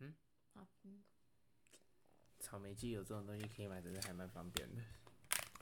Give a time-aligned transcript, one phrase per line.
[0.00, 0.14] 嗯，
[2.40, 4.82] 草莓季有这种东西可以买，真的还蛮方便的。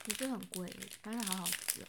[0.03, 0.71] 可是很贵，
[1.01, 1.85] 但是好好吃哦。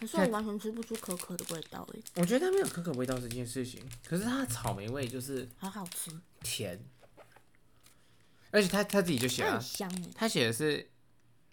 [0.00, 6.10] 可是我完全吃不出可可的味道诶，我觉得它没有可可味道这件事情，可是它的草莓味就是好好吃，
[6.40, 6.80] 甜，
[8.50, 10.10] 而且他他自己就写了香诶。
[10.14, 10.88] 他写的是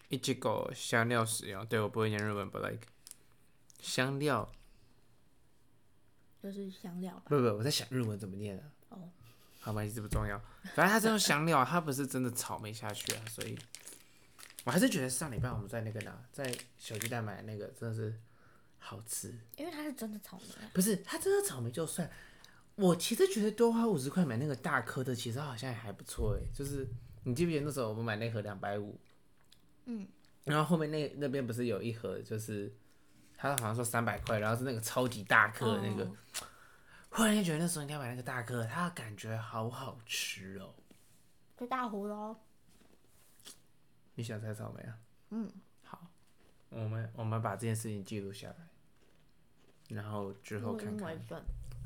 [0.08, 2.86] 一只狗香料使用，对我不会念日文，but like
[3.80, 4.52] 香料，
[6.52, 7.22] 就是香料吧。
[7.26, 8.64] 不不，我在想日文怎么念啊？
[8.90, 9.10] 哦，
[9.60, 10.38] 好吧，这不重要，
[10.74, 13.58] 反正它是用香料，它不是真的草莓下去啊，所以
[14.64, 18.14] 我还是觉得上礼拜我们在那个哪，在小鸡蛋买的那个真的是
[18.78, 19.34] 好吃。
[19.56, 20.70] 因为它是真的草莓啊。
[20.72, 22.08] 不是，它真的草莓就算，
[22.76, 26.46] 我其实觉得多花五十块买那个大颗的，其实好像也还不错哎。
[26.54, 26.86] 就是
[27.24, 28.96] 你记不记得那时候我们买那盒两百五，
[29.86, 30.06] 嗯，
[30.44, 32.72] 然后后面那那边不是有一盒，就是
[33.36, 36.16] 他好像说三百块，然后是那个超级大颗的那个，哦
[37.10, 40.74] 忽然间觉得那时候应该买那个大颗的，它感觉好好吃哦。
[41.56, 42.36] 最大壶喽。
[44.14, 44.98] 你想采草莓啊？
[45.30, 45.50] 嗯，
[45.82, 46.06] 好，
[46.68, 48.56] 我们我们把这件事情记录下来，
[49.88, 51.18] 然后之后录看看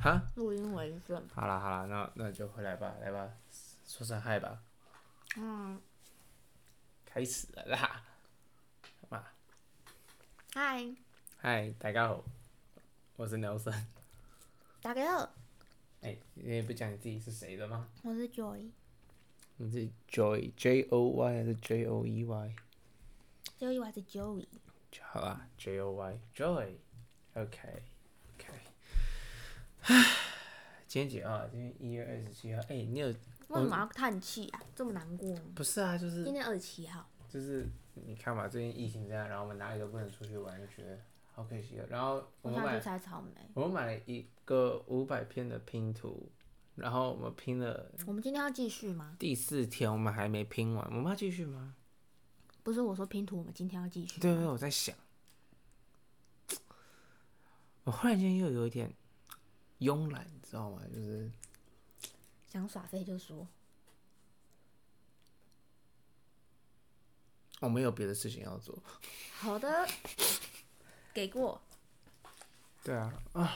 [0.01, 0.20] 哈。
[0.35, 1.25] 录音为证。
[1.33, 3.29] 好啦好啦，那那就回来吧，来吧，
[3.85, 4.61] 说声嗨吧，
[5.37, 5.81] 嗯，
[7.05, 8.03] 开始了啦，
[9.01, 9.33] 好吧，
[10.55, 10.85] 嗨，
[11.42, 12.22] 嗨，大家好，
[13.16, 13.72] 我是 Nelson。
[14.83, 15.33] 大家好，
[16.02, 17.88] 哎、你也不讲你自己是谁的吗？
[18.02, 18.69] 我是 Joy，
[19.56, 24.46] 你是 Joy J O Y 还是 J O E Y？Joy 还是 Joey。
[25.00, 27.83] 好啦，J O Y Joy，OK
[28.34, 28.48] OK。
[29.84, 30.05] 唉，
[30.86, 31.48] 今天几号啊？
[31.50, 32.61] 今天一月二十七号。
[32.68, 34.61] 哎、你有为什么要叹气啊？
[34.77, 35.42] 这么难过吗？
[35.55, 35.96] 不是啊？
[35.96, 40.98] 就是今天二十七号，就是你看嘛，最近疫情这样，然后我们哪里都不能出去玩，就觉得
[41.41, 41.86] 好可惜哦。
[41.88, 42.80] 然后我们买。
[43.55, 46.30] 我们买了一个五百片的拼图，
[46.74, 49.16] 然后我们拼了我们今天要继续吗？
[49.19, 51.74] 第四天，我们还没拼完，我们要继续吗？
[52.62, 54.20] 不是我说拼图，我们今天要继续。
[54.20, 54.95] 对对，我在想，
[57.84, 58.92] 我忽然间又有一点
[59.79, 60.83] 慵懒，你知道吗？
[60.92, 61.30] 就是
[62.46, 63.48] 想耍废就说。
[67.61, 68.83] 我没有别的事情要做。
[69.34, 69.86] 好的，
[71.13, 71.61] 给过。
[72.83, 73.53] 对啊，啊，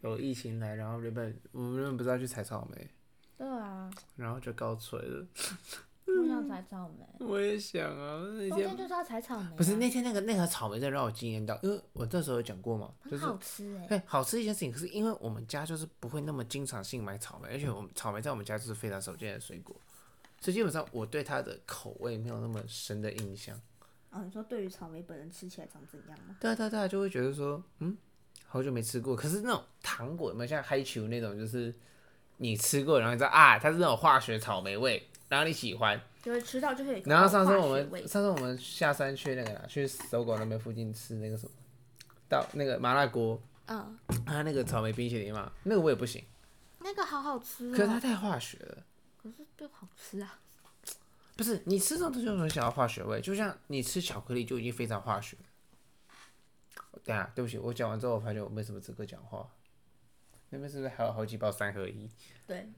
[0.00, 2.90] 有疫情来，然后原本我们原本不是要去采草莓，
[3.36, 5.26] 对啊，然后就告吹了。
[6.06, 7.06] 我想采草莓。
[7.26, 9.54] 我也想啊，那冬天天就是要采草莓啊。
[9.56, 13.86] 不是那天那个那盒草莓真的让我惊艳到，因为我那时候有讲过嘛，就很是好吃哎。
[13.86, 19.74] 对，好吃一件事情，可是因为我们家就是不会那么经常性买草莓，而且我们草莓在我们家就是非常少见的水果，
[20.40, 23.58] 所以基本上我对它的口味没有那么深的印象。
[24.12, 26.36] 哦，你说对于草莓本人吃起来长怎样吗？
[26.38, 27.96] 对啊对啊对啊，就会觉得说，嗯，
[28.46, 29.16] 好久没吃过。
[29.16, 31.74] 可是那种糖果有没有像嗨球那种，就是
[32.36, 36.00] 你吃过，然后你知道啊，它是那种化学草莓味，然后你喜欢。
[36.22, 41.52] 就会吃到就会然后上次我们上次我们下山去那个哪，去搜狗那边附近吃那个什么，
[42.28, 46.22] 到那个麻辣锅，嗯，它那个草莓冰淇淋嘛，那个我也不行，
[46.78, 47.74] 那个好好吃哦。
[47.74, 48.84] 可是它太化学了。
[49.20, 50.38] 可是就好吃啊。
[51.42, 53.20] 不是你吃这种东西有什么想要化学味？
[53.20, 55.36] 就像你吃巧克力就已经非常化学。
[57.02, 59.50] 等一下，对不起，我讲完之后我发现我没什么资格讲话。
[60.50, 62.08] 那边是不是还有好几包三合一？
[62.46, 62.68] 对，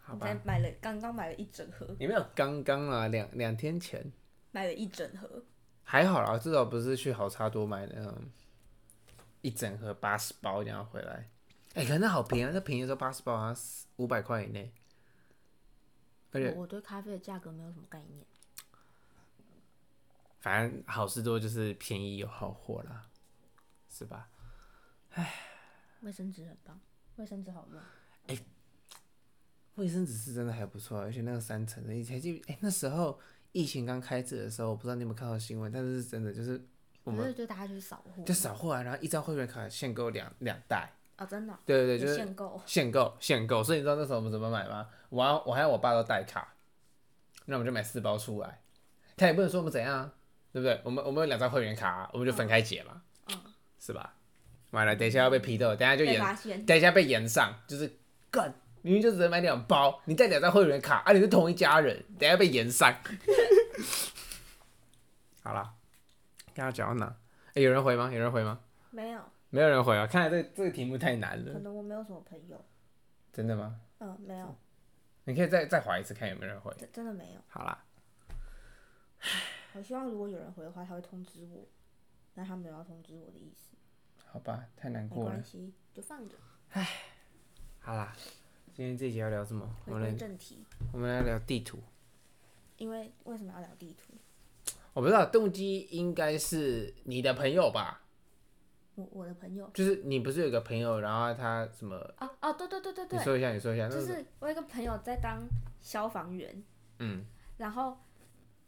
[0.00, 4.10] 好吧，买了，刚刚买了一整盒，你没有刚刚啊，两两天前
[4.50, 5.44] 买了一整盒。
[5.84, 8.18] 还好啦，至少不是去好差多买的那种
[9.42, 11.28] 一整盒八十包这样回来。
[11.74, 12.50] 哎、可是那好便宜啊！
[12.52, 13.64] 那便宜的时候八十包好像
[13.96, 14.72] 五百块以内，
[16.32, 18.24] 而且我我对咖啡的价格没有什么概念。
[20.40, 23.08] 反正好事多就是便宜有好货啦，
[23.88, 24.28] 是吧？
[25.10, 25.32] 唉
[26.00, 26.80] 卫生纸很棒，
[27.16, 27.80] 卫生纸好用。
[29.76, 33.18] 卫生纸是真的还不错，而且那个三层的，你还记哎、那时候
[33.52, 36.60] 疫情刚开始的时候，我不知道你有没有看到新闻，但是是真的就是
[37.04, 38.22] 我们就大家去扫货。
[38.24, 42.60] 就扫货啊，然后一张会员卡限购两两袋，哦，真的哦、对对对，就是限购。
[42.66, 44.88] 限购限购，所以你知道那时候我们怎么买吗？
[45.10, 46.54] 我要我还要我爸都带卡，
[47.46, 48.60] 那我们就买四包出来，
[49.16, 50.12] 他也不能说我们怎样啊，
[50.52, 50.80] 对不对？
[50.84, 53.38] 我们我们有两张会员卡啊、我们就分开解嘛，嗯，
[53.78, 54.14] 是吧？
[54.70, 56.14] 完了，等一下要被批斗，等一下就被
[56.48, 56.64] 延。
[56.64, 57.92] 等一下被延上，就是
[58.30, 62.90] 干，明明就只能买两包，你带两张会员卡，啊，你是同一家人，等一下被延上。
[65.44, 65.74] 好了，
[66.54, 67.14] 刚刚讲到哪？
[67.54, 68.10] 哎、有人回吗？
[68.10, 68.60] 有人回吗？
[68.90, 69.20] 没有，
[69.54, 70.06] 没有人回啊！
[70.06, 72.58] 看来这这个题目太难了可，能我没有什么朋友。
[73.30, 73.78] 真的吗？
[73.98, 74.56] 嗯，没有，
[75.24, 76.74] 你可以再再划一次，看有没有人回。
[76.78, 77.40] 真真的没有。
[77.48, 77.84] 好啦，
[79.74, 81.68] 我希望如果有人回的话，他会通知我，
[82.34, 83.76] 但他没有要通知我的意思。
[84.24, 85.44] 好吧，太难过了没关。
[85.44, 86.34] 系，就放着。
[87.78, 88.16] 好啦，
[88.72, 89.68] 今天这集要聊什么？
[89.84, 90.64] 我回归正题，
[90.94, 91.78] 我们来聊地图。
[92.78, 94.14] 因为为什么要聊地图？
[94.94, 98.00] 我不知道动机应该是你的朋友吧？
[98.94, 101.96] 我我的朋友，就是你不是有个朋友，然后他什么？
[102.18, 103.84] 哦哦，对对对对对，你说一下，你说一下。
[103.88, 105.40] 那就是是我有一个朋友在当
[105.80, 106.62] 消防员，
[106.98, 107.24] 嗯，
[107.56, 107.96] 然后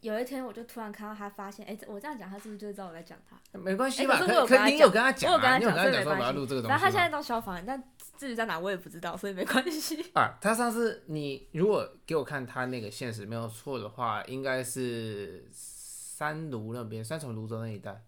[0.01, 3.37] 有一天我就突然看到他发现，哎、这我这样讲，他是不是就知道我在讲他？
[3.57, 4.15] 没关系吧？
[4.15, 5.33] 哎可是我有可你跟他讲有跟他讲啊？
[5.33, 6.69] 我有跟他讲所以讲说我要没关系录这个东西吗？
[6.69, 7.83] 然后他现在当消防员，但
[8.17, 10.01] 至于在哪我也不知道，所以没关系。
[10.13, 18.01] 啊，他上次你如果给我看他那个现实没有错的话，应该是三卢那边，三重泸州那一带，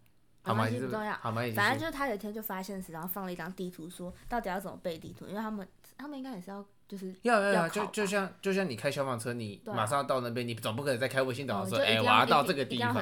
[0.47, 0.63] 好吗？
[0.65, 1.41] 没关系是是不重要好吗？
[1.55, 5.67] 反正就是他有一天就发现时，然后放了一张地图，说到底要怎么背地图，因为他们
[5.97, 12.94] 他们应该也是要就是要要要，就就像就像你开消防车，你马上要到那边，你总不可能再开卫星导航说，哎，我要到这个地方。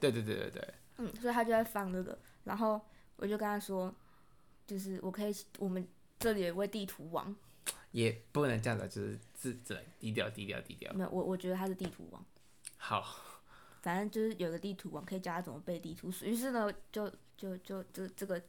[0.00, 2.80] 对对对对对，嗯，所以他就在放这个，然后
[3.16, 3.92] 我就跟他说，
[4.66, 5.86] 就是我可以，我们
[6.18, 7.34] 这里有一位地图王，
[7.90, 10.92] 也不能这样子，就是自自低调低调低调。
[10.94, 12.24] 没有我我觉得他是地图王，
[12.76, 13.16] 好，
[13.84, 18.40] 反正就是有个地图网可以教他怎么背地图，于是呢，就就就就这个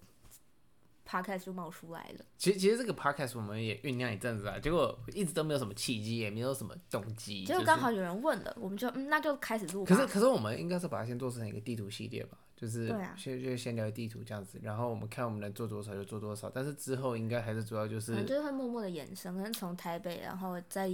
[1.06, 2.26] podcast 就冒出来了。
[2.38, 7.44] 其实其实这个 podcast 我们也酝酿一阵子啊，结果一直都没有什么契机，也没有什么动机。
[7.44, 9.84] 就是结果刚好有人问了，我们就嗯，那就开始录。
[9.84, 20.90] 可是可是我们应该是把它先做成一个地图系列吧，就是对啊先就先聊地图这样子，然后我们看我们能做多少就做多少，但是之后应该还是主要就可能是，就是会默默的延伸，可能从台北，然后再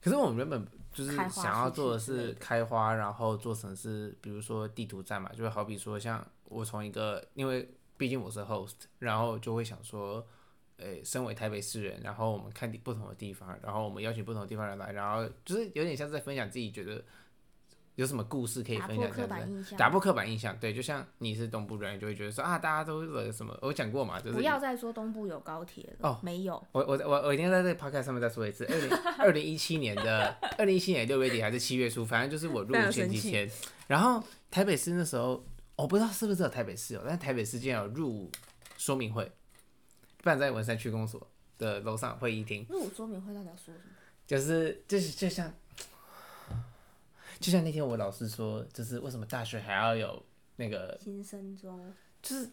[0.00, 10.26] 可是我们原本就是想要做的是开花，然后做成是比如说地图站嘛，就会好比说像我从一个，因为毕竟我是 host，然后就会想说。
[10.80, 17.04] 诶，身为台北市人，然后我们看地不同的地方，然后我们邀请不同的地方人来，然后就是有点像是在分享自己觉得
[17.98, 19.34] 有什么故事可以打破刻分享这样子。
[19.34, 26.20] 板印象，打破刻板印象，对，就像你是东部人，你就会觉得说啊，大家都是什么，我讲过嘛，就是不要再说东部有高铁了，哦。
[26.22, 33.50] 没有，我我我我一定要在这个 podcast 上面再说一次，二零 二零一七年的二零一七年六月底还是七月初，反正就是我入伍前几天，
[33.88, 38.30] 然后台北市那时候我不知道是不是只有台北市哦，但台北市竟然有入伍
[38.76, 39.28] 说明会，
[40.22, 41.28] 办在文山区公所
[41.58, 43.96] 的楼上会议厅，入伍说明会到底要说什么？
[44.24, 45.52] 就是就是就像
[47.40, 50.22] 就像那天我老师说，就是为什么大学还要有
[50.56, 51.78] 那个新生周
[52.20, 52.50] 就是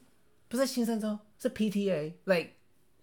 [0.47, 2.51] 不是新生周，是 PTA，like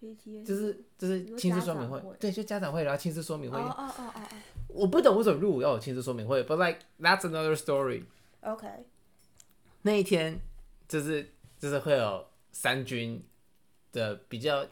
[0.01, 3.57] PTA 就是就是亲自说明会对，就家长会，然后亲自说明会。
[3.57, 4.21] 哦哦哦哦
[4.69, 8.03] 我不懂为什么入伍要有亲自说明会，but like that's another story。
[8.41, 8.67] 哦，OK，
[9.83, 10.39] 那一天
[10.87, 13.23] 就是就是会有三军
[13.93, 14.65] 的比较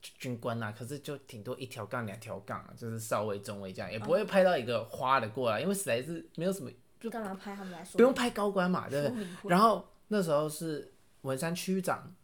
[0.00, 6.70] 军官啊，可是就挺多一条杠两条杠啊，就是少尉中尉这样，也不会拍到一个花的过来，因为实在是没有什么
[7.00, 7.96] 就干嘛拍他们来说？
[7.96, 9.26] 不用拍高官嘛，对不对？
[9.48, 10.92] 然后那时候是
[11.22, 12.14] 文山区长，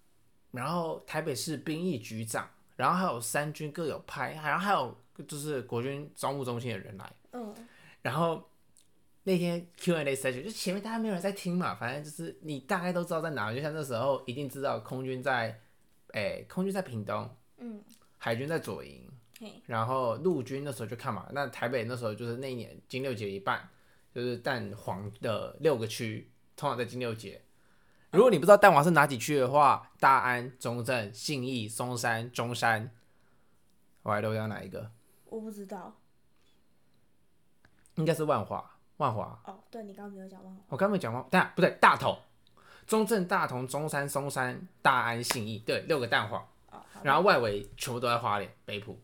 [0.52, 4.96] 然后台北市兵役局长，然后还有三军各有派，然后还有
[5.26, 7.54] 就是国军招募中心的人来，嗯，
[8.02, 8.46] 然后
[9.24, 15.60] 那天 Q&A session 就前面大家没有人在听嘛，反正就是你大概都知道在哪，就像那时候一定知道空军在，
[16.12, 17.28] 诶、空军在屏东，
[17.58, 17.82] 嗯，
[18.18, 19.10] 海军在左营，
[19.66, 23.68] 然后陆军那时候就看嘛，那台北那时候就是那一年金六节一半，
[24.14, 27.42] 就是蛋黄的六个区，通常在金六节。
[28.10, 32.90] 如果你不知道蛋黄是哪几区的话，大安、中正、信义、松山、中山，
[34.02, 34.92] 我还漏掉哪一个？
[35.24, 35.96] 我不知道。
[37.94, 39.40] 应该是万华，万华。
[39.46, 40.62] 哦，对你刚刚没有讲万华。
[40.68, 42.18] 我刚没讲万，但不对，大同、
[42.92, 46.46] 中正、大同、中山、松山、大安、信义，对，六个蛋黄。
[46.70, 49.00] 哦，然后外围全部都在花莲、北埔。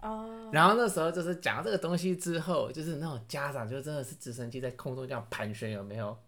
[0.00, 6.18] 哦，然后那时候就是讲到这个东西之后，就是那种家长就真的是直升机在空中这样盘旋，有没有？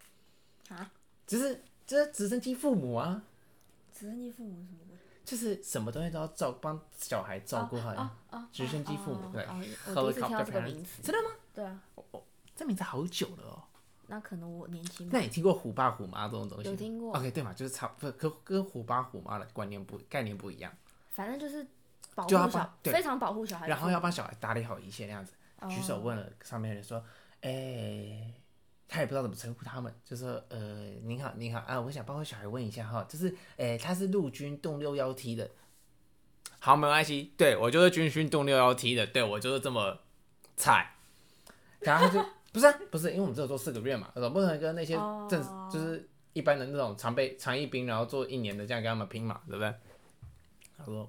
[0.69, 0.89] 啊，
[1.27, 3.21] 就是就是直升机父母啊，
[3.93, 4.97] 直升机父母什么鬼？
[5.25, 7.91] 就是什么东西都要照帮小孩照顾好。
[7.91, 11.03] 哦哦，直升机父母对哦哦哦我第一次听到这个 Helicopter 名词。
[11.03, 11.35] 真的吗？
[11.53, 11.83] 对啊，
[12.55, 13.65] 这名字好久了哦。
[14.09, 15.21] 那可能我年轻吧那。
[15.21, 16.69] 你听过虎爸虎妈这种东西？
[16.69, 20.73] 有听过 OK，对嘛，就是差不跟跟虎爸虎妈的观念不概念不一样，
[21.13, 21.67] 反正就是
[22.15, 23.69] 保护小，孩非常保护小孩。
[23.69, 25.33] 然后要帮小孩打理好一切那样子。
[25.61, 27.05] 哦举手问了上面的人说，
[27.41, 28.33] 哎、
[28.87, 30.59] 他也不知道怎么称呼他们，就说呃，
[31.03, 35.51] 您好，您好啊，我想帮我小孩问一下哈，就是哎、他是陆军动六幺 T 的，
[36.61, 39.99] 好，没关系，对我就是军训动六幺 T 的，对我就是这么
[40.57, 40.95] 菜，
[41.81, 44.95] 然后就不是啊，不是，因为我们只有做四个月嘛，总不能跟那些
[45.29, 49.75] 正、哦就是一般的那种常备常役兵，然后做一年的这样跟他们拼嘛，对不对？
[50.77, 51.09] 他说。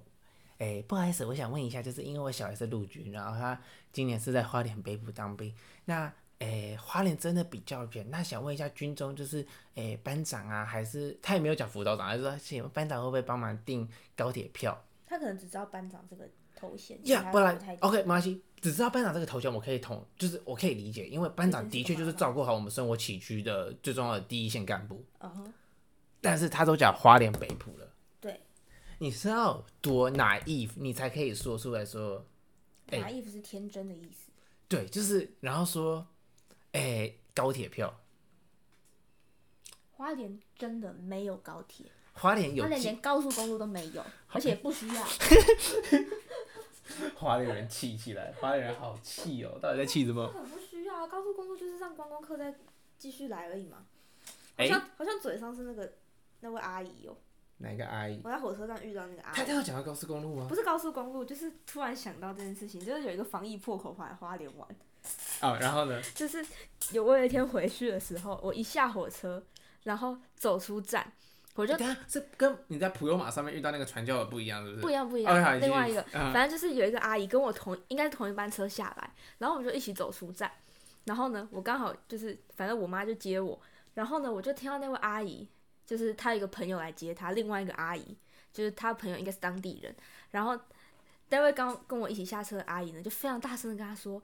[0.58, 3.58] 哎、不好意思，我想问一下，就是因为我小孩是陆军，然后他
[3.94, 5.56] 今年是在花莲北部当兵，
[5.86, 14.78] 那诶、花莲真的比较远，那想问一下军中就是诶、班长啊，还是他也没有讲辅导长，他就说请班长会不会帮忙订高铁票？
[15.08, 25.04] 他可能只知道班长这个头衔，其呀、然 OK 没关系，只知道班长这个头衔我可以同，就是我可以理解，因为班长的确就是照顾好我们生活起居的最重要的第一线干部。
[26.22, 27.90] 但是他都讲花莲北埔了，
[28.20, 28.42] 对，
[28.98, 32.26] 你是要多 naive，你才可以说出来说，
[32.88, 34.30] 哎拿衣服是天真的意思。
[34.68, 36.06] 对，就是然后说，
[36.74, 38.02] 哎、高铁票，
[39.92, 45.08] 花莲真的没有高铁，花莲有花莲连高速公路都没有，而且不需要。
[47.16, 50.28] 花莲人气起来，花莲人好气哦， 到底在气什么？
[50.32, 52.54] 很不需要啊，高速公路就是让观光客再
[52.98, 53.86] 继续来而已嘛。
[54.58, 55.94] 好哎、像好像嘴上是那个
[56.42, 57.16] 那位阿姨哦、
[57.60, 58.20] 哪个阿姨？
[58.24, 60.48] 我在火车上遇到那个阿姨，他他有讲到高速公路吗？
[60.50, 64.68] 不是高速公路，就是突然想到这件事情，就是有一个防疫破口跑来花莲玩，
[65.42, 66.02] 哦，然后呢？
[66.14, 66.46] 就是
[66.92, 69.42] 有我有一天回去的时候，我一下火车，
[69.84, 71.14] 然后走出站，
[71.60, 74.82] 我就等一下是跟你在普悠玛上面遇到那个传教的不一样，是不是？
[74.82, 80.50] 不一样不一样，另外一个，嗯反正就是有一个阿姨跟我同应该是同一班车下来，然后我们就一起走出站，
[81.04, 83.60] 然后呢，我刚好就是反正我妈就接我，
[83.94, 85.48] 然后呢，我就听到那位阿姨，
[85.86, 88.18] 就是她一个朋友来接她，另外一个阿姨
[88.54, 89.94] 就是她朋友应该是当地人，
[90.32, 90.58] 然后
[91.28, 94.22] 那位刚跟我一起下车的阿姨呢，就非常大声的跟她说。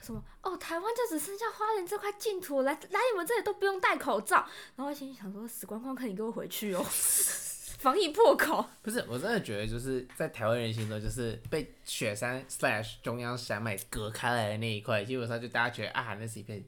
[0.00, 0.22] 什么？
[0.42, 4.36] 哦，台湾就只剩下花莲这块净土，来来你们这里都不用戴口罩。
[4.76, 6.84] 然后我心里想说，死光光，看你给我回去哦，
[7.78, 8.64] 防疫破口。
[8.82, 16.62] 不是，我真的觉得就是在台湾人心中，就是被雪山 slash 中央山脉隔开来的那一块，基本上就大家觉得啊，那是一片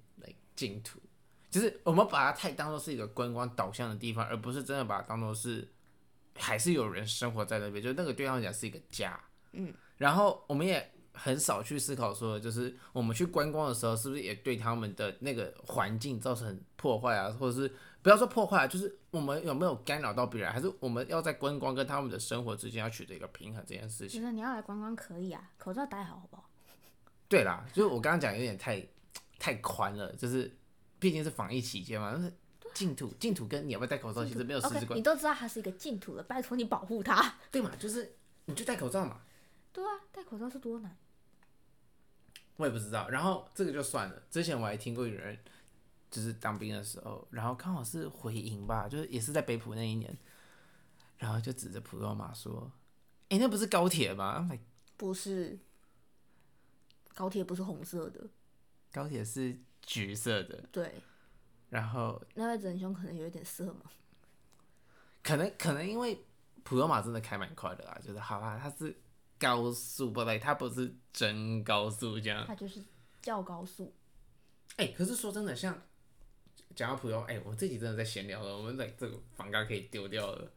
[0.54, 0.99] 净土，
[1.50, 5.68] 就是我们把它太当做是一个观光导向的地方，而不是真的把它当做是
[6.35, 9.21] 还是有人生活在那边，就那个对他们讲是一个家。
[9.52, 24.08] 嗯，然后我们也很少去思考说，就是我们去观光的时候，是不是也对他们的那个环境造成破坏啊，或者是不要说破坏啊，就是我们有没有干扰到别人，还是我们要在观光跟他们的生活之间要取得一个平衡这件事情。
[24.08, 26.49] 其实你要来观光可以啊，口罩戴好好不好？
[27.28, 28.87] 对啦，就是我刚刚讲有点太
[29.38, 30.56] 太宽了，就是
[30.99, 32.32] 毕竟是防疫期间嘛，但是
[32.75, 37.35] 净土净土跟你要不要戴口罩其实没有实质关你都知道它是一个净土了，拜托你保护它。
[37.50, 39.23] 对嘛，就是你就戴口罩嘛。
[39.73, 40.96] 对啊，戴口罩是多难？
[42.57, 43.09] 我也不知道。
[43.09, 45.39] 然后这个就算了，之前我还听过有人
[46.11, 50.17] 就是当兵的时候，然后刚好是回营吧，就是也是在北浦那一年，
[51.19, 52.71] 然后就指着普罗马说
[53.29, 54.65] ：“哎、那不是高铁吗？”I'm like，
[54.97, 55.59] 不是，
[57.15, 58.29] 高铁不是红色的。
[58.93, 60.95] 高铁是橘色的，对，
[61.69, 63.81] 然后那位仁兄可能有一点色盲。
[65.23, 66.25] 可能可能因为
[66.63, 68.97] 普罗马真的开蛮快的啦，就是好啦，他是
[69.38, 72.45] 高速，不对，它不是真高速这样。
[72.47, 72.83] 它就是
[73.23, 73.95] 较高速。
[74.76, 75.83] 哎、可是说真的，像
[76.75, 80.50] 讲到普悠，哎、我自己真的在闲聊了，我们在这个房刚可以丢掉了。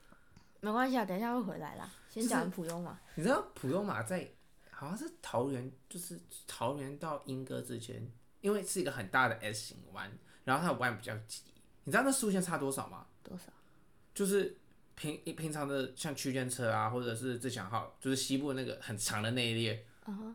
[0.61, 1.89] 没关系啊，等一下会回来啦。
[2.09, 2.99] 先讲完普悠嘛。
[3.15, 4.29] 你知道普悠马在
[4.71, 10.11] 好像是桃园，就是桃园到莺歌之间，因为是一个很大的 S 型弯，
[10.43, 11.43] 然后它的弯比较急。
[11.85, 13.07] 你知道那速线差多少吗？
[13.23, 13.45] 多少？
[14.13, 14.58] 就是
[14.99, 19.85] 平平常的像区间车啊，或者是自强号，就是西部那个很长的那一列，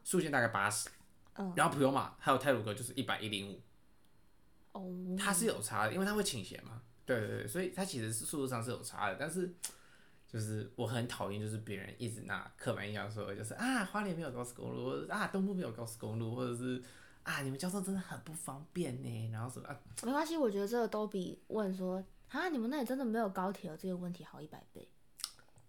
[0.03, 0.89] 速线大概八十。
[1.37, 3.61] 嗯然后普悠玛还有泰鲁格就是一百一零五，
[4.71, 6.81] 哦，它是有差的，因为它会倾斜嘛。
[7.05, 9.53] 对对对，所以它其实是速度上是有差的，但是
[10.29, 16.81] 就是我很讨厌，就是别人一直拿刻板印象说，就是啊花莲没有高速公路，啊东部没有高速公路，或者是
[17.25, 22.01] 啊你们交通真的很不方便呢，然后什么啊没关系，我觉得这个都比问说
[22.41, 24.89] 啊你们那里真的没有高铁哦这个问题好一百倍。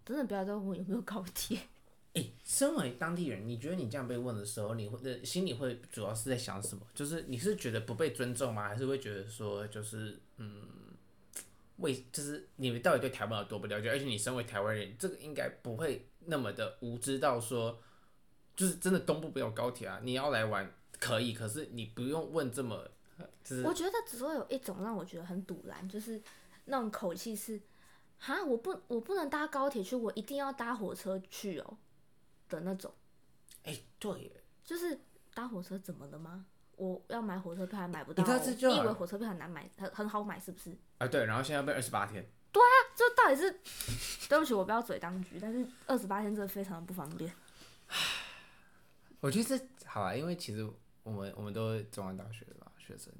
[0.05, 1.59] 真的不要再问我有没有高铁。
[2.13, 6.81] 诶，身为当地人，你觉得你这样被问的时候，你会的心里会主要是在想什么？
[6.93, 8.69] 就是你是觉得不被尊重吗？
[8.69, 10.65] 还是会觉得说，就是嗯，
[11.77, 13.89] 为就是你们到底对台湾有多不了解？
[13.89, 17.77] 而且你身为台湾人，这个应该不会那么的无知到说，
[18.55, 22.87] 就是真的东部没有高铁啊，你要来玩可以，可是你不用问这么，
[23.43, 26.21] 就是我觉得只会有一种让我觉得很堵然，就是
[26.65, 27.61] 那种口气是，
[28.19, 31.77] 哈，我不我不能搭高铁去，我一定要搭火车去哦
[32.49, 32.93] 的那种，
[33.63, 34.99] 哎、对耶，就是
[35.33, 36.45] 搭火车怎么了吗？
[36.75, 40.75] 我要买火车票还买不到、你以为火车票很难买，很很好买是不是？
[40.97, 43.49] 啊对，然后现在被二十八天，对啊这到底是，
[44.27, 47.31] 对不起，我不要嘴当局，但是二十八天真的非常的不方便。
[49.21, 50.69] 我觉得这好啊，因为其实
[51.03, 53.13] 我们我们都是中央大学的嘛，学生，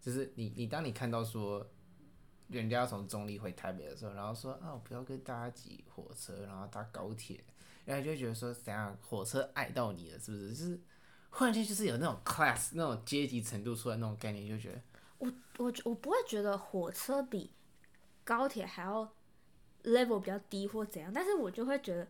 [0.00, 1.64] 就是你你当你看到说
[2.48, 7.42] 人家从中立回台北的时候，然后说啊，我不要跟大家挤火车，然后搭高铁，
[7.84, 10.48] 然后就觉得说怎样火车爱到你了，是不是？
[10.48, 10.80] 就是
[11.30, 14.80] 忽然间就是有那种 class 那种阶级程度出来那种概念，就觉得
[15.18, 17.50] 我我我不会觉得火车比
[18.24, 19.04] 高铁还要
[19.84, 22.08] level 比较低或怎样，但是我就会觉得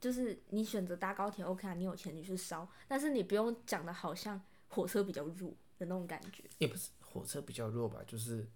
[0.00, 6.42] 就是你选择搭高铁 OK 啊，你有钱你去烧，但是你不用讲的好像火车比较弱的那种感觉。
[6.58, 8.46] 也不是火车比较弱吧，就是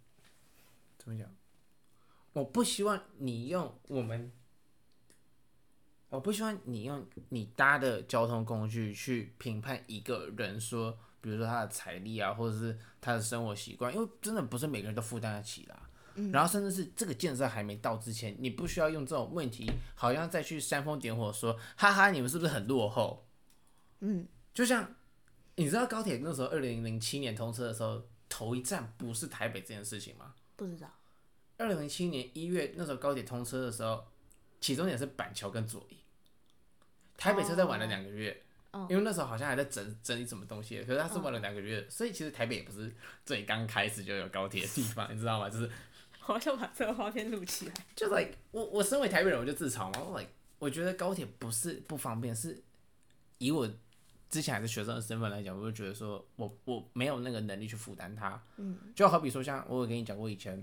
[1.02, 1.28] 怎么讲？
[2.32, 4.30] 我不希望你用我们，
[6.08, 15.88] 我不希望你用你搭的交通工具去评判一个人说，比如说他的财力啊，或者是他的生活习惯，因为真的不是每个人都负担得起啦。
[16.30, 23.26] 然后甚至是这个建设还没到之前，你不需要用这种问题，好像再去煽风点火说，哈哈，你们是不是很落后？
[24.00, 24.94] 嗯，就像
[25.56, 30.34] 你知道高铁那时候二零零七年通车的时候，头一站不是台北这件事情吗？
[30.66, 30.88] 不知道。
[31.58, 34.04] 二零零七年一月那时候高铁通车的时候，
[34.60, 35.98] 起终点是板桥跟左营，
[37.16, 38.42] 台北车站晚了两个月，
[38.72, 42.92] 哦因为那时候好像还在整整理什么东西，可是它是晚了两个月，所以其实台北也不是
[43.24, 45.48] 最刚开始就有高铁的地方，你知道吗？
[45.48, 45.70] 就是
[46.26, 47.74] 我要把这个画面录起来。
[47.94, 52.62] 就 like 我我身为台北人，我就自嘲嘛，我 like 我觉得高铁不是不方便，是
[53.38, 53.68] 以我
[54.32, 58.42] 之前还是学生的身份来讲，我就觉得说我我没有那个能力去负担它。
[58.56, 60.60] 嗯，就好比说像我有跟你讲过以前，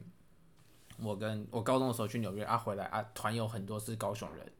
[0.97, 4.51] 我跟我高中的时候去纽约啊，回来啊，团友很多是高雄人。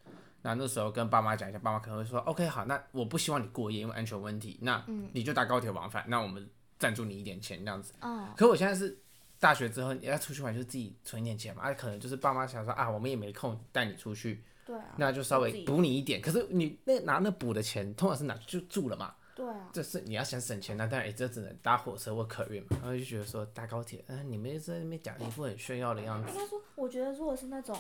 [0.44, 6.48] 那那时候跟爸妈讲一下，爸妈可能会说，OK，好，那我不希望你过夜，因为安全问题，那你就搭高铁往返，那我们
[6.78, 7.92] 赞助你一点钱这样子。
[8.02, 8.96] 哦，可我现在是
[9.40, 11.64] 大学之后，你要出去玩，就自己存一点钱嘛。
[11.64, 14.94] 啊，可能就是爸妈想说啊，我们也没空带你出去，对啊。
[14.98, 16.22] 那就稍微补你一点。
[16.22, 19.16] 可是你那拿那补的钱，通常是拿去住了嘛。
[19.34, 19.68] 对啊。
[19.74, 22.68] 这是你要想省钱，那当然也这只能搭火车或客运嘛。
[22.74, 26.36] 然后就觉得说搭高铁，嗯、你们一直在那边讲一副很炫耀的样子应。
[26.38, 27.76] 该说，我觉得如果是那种，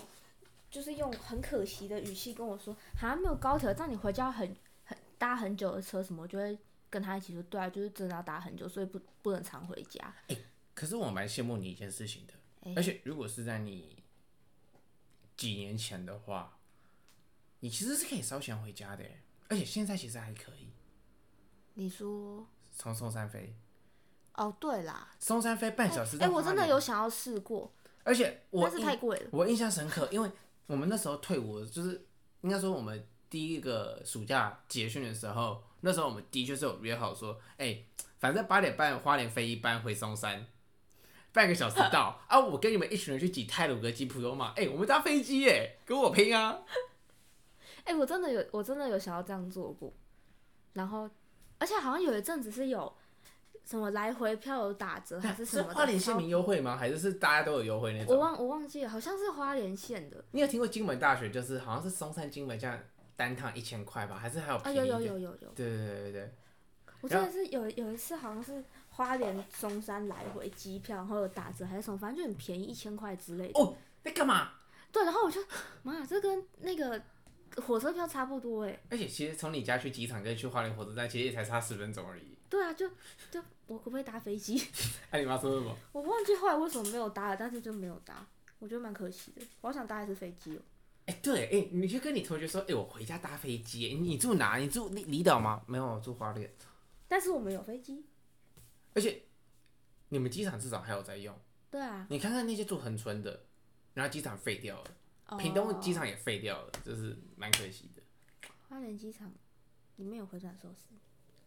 [0.71, 6.57] 就是用很可惜的语气跟我说，好像没有高铁，让你回家很很搭很久的车什么，我就会
[6.89, 10.11] 跟他一起说，对啊，就是真的要搭很久，所以不不能常回家。
[10.73, 14.01] 可是我蛮羡慕你一件事情的，哎而且如果是在你
[15.35, 16.58] 几年前的话，
[17.61, 19.03] 你其实是可以烧钱回家的，
[19.49, 20.71] 而且现在其实还可以
[21.73, 23.55] 你说，从松山飞，
[24.33, 26.27] 哦，对啦，松山飞半小时哎。
[26.27, 29.29] 我真的有想要试过，而且我但是太贵了。
[29.31, 30.29] 我印象深刻，因为
[30.67, 32.05] 我们那时候退伍，就是
[32.41, 37.83] 应该说我们第一个暑假结训的时候，那时候我们的确是有约好说，哎、
[38.19, 40.47] 反正八点半花莲飞一班回松山，
[41.31, 46.59] 半个小时到 啊，我跟你们一群人去挤泰鲁格、挤普罗马，哎、我们搭飞机耶，跟我拼啊！
[47.89, 49.91] 哎、我真的有，我真的有想要这样做过，
[50.73, 51.09] 然后，
[51.57, 52.93] 而且好像有一阵子是有
[53.65, 56.77] 什么来回票有打折还是什么的，花莲县超民优惠吗？
[56.77, 58.15] 还是是大家都有优惠那种？
[58.15, 61.31] 我忘我忘记了，好像是花莲县的你有听过金门大学？
[61.31, 62.79] 就是好像是松山金门这样
[63.15, 64.15] 单趟一千块吧？
[64.15, 64.91] 还是还有啊，便宜一点？
[64.91, 66.31] 有有有有有，对对对对对。
[67.01, 73.59] 我记得是有有一次好像是花莲松山来回机票，然后有打折还是什么，反正就很便宜，一千块之类的。
[73.59, 73.73] 哦，
[74.03, 74.51] 在干嘛？
[74.91, 75.41] 对，然后我就
[75.81, 77.01] 妈呀，这跟那个
[77.59, 78.79] 火车票差不多哎。
[78.89, 82.37] 而且其实从你家去机场跟去花莲火车站，其实也才差十分钟而已。
[82.49, 82.89] 对啊，就
[83.29, 84.59] 就我可不可以搭飞机？
[85.11, 85.75] 哎、你妈说什么？
[85.91, 88.25] 我忘记后来为什么没有搭了，但是就没有搭，
[88.57, 89.41] 我觉得蛮可惜的。
[89.61, 90.59] 我好想搭一次飞机哦。
[91.05, 93.89] 哎、对，哎、你去跟你同学说，哎、我回家搭飞机。
[93.91, 94.57] 哎你住哪？
[94.57, 95.61] 你住离离岛吗？
[95.67, 96.51] 没有，我住花莲。
[97.07, 98.05] 但是我们有飞机。
[98.93, 99.21] 而且
[100.09, 101.35] 你们机场至少还有在用。
[101.71, 103.45] 对啊，你看看那些住恒春的，
[103.93, 104.91] 然后机场废掉了，哦
[105.37, 108.01] 屏东机场也废掉了，就是蛮可惜的。
[108.67, 109.31] 花莲机场
[109.97, 110.95] 里面有回转寿司，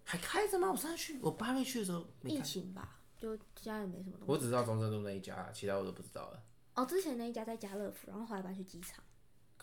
[0.05, 0.71] 还开着吗？
[0.71, 2.45] 我上次去，我八月去的时候没疫看。
[2.45, 4.33] 情吧，就家里没什么东西。
[4.33, 6.43] 我只知道中正路那一家，其他我都不知道了。
[6.75, 9.03] 哦，之前那一家在家乐福，然后后来搬去机场。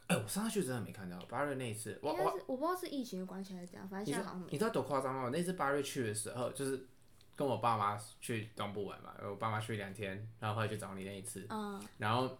[0.07, 1.19] 哎、我上次去真的没看到。
[1.27, 4.51] 八月那一次，我我应该是我不知道是疫情的关系还是怎样，反正你知现在好像没。
[4.51, 5.23] 你知道多夸张吗？
[5.23, 6.87] 我那次八月去的时候，就是
[7.35, 12.39] 跟我爸妈去东部玩嘛，我爸妈去两天，然后后来去找你那一次，嗯，然后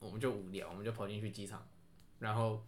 [0.00, 1.62] 我们就无聊，我们就跑进去机场，
[2.18, 2.62] 然后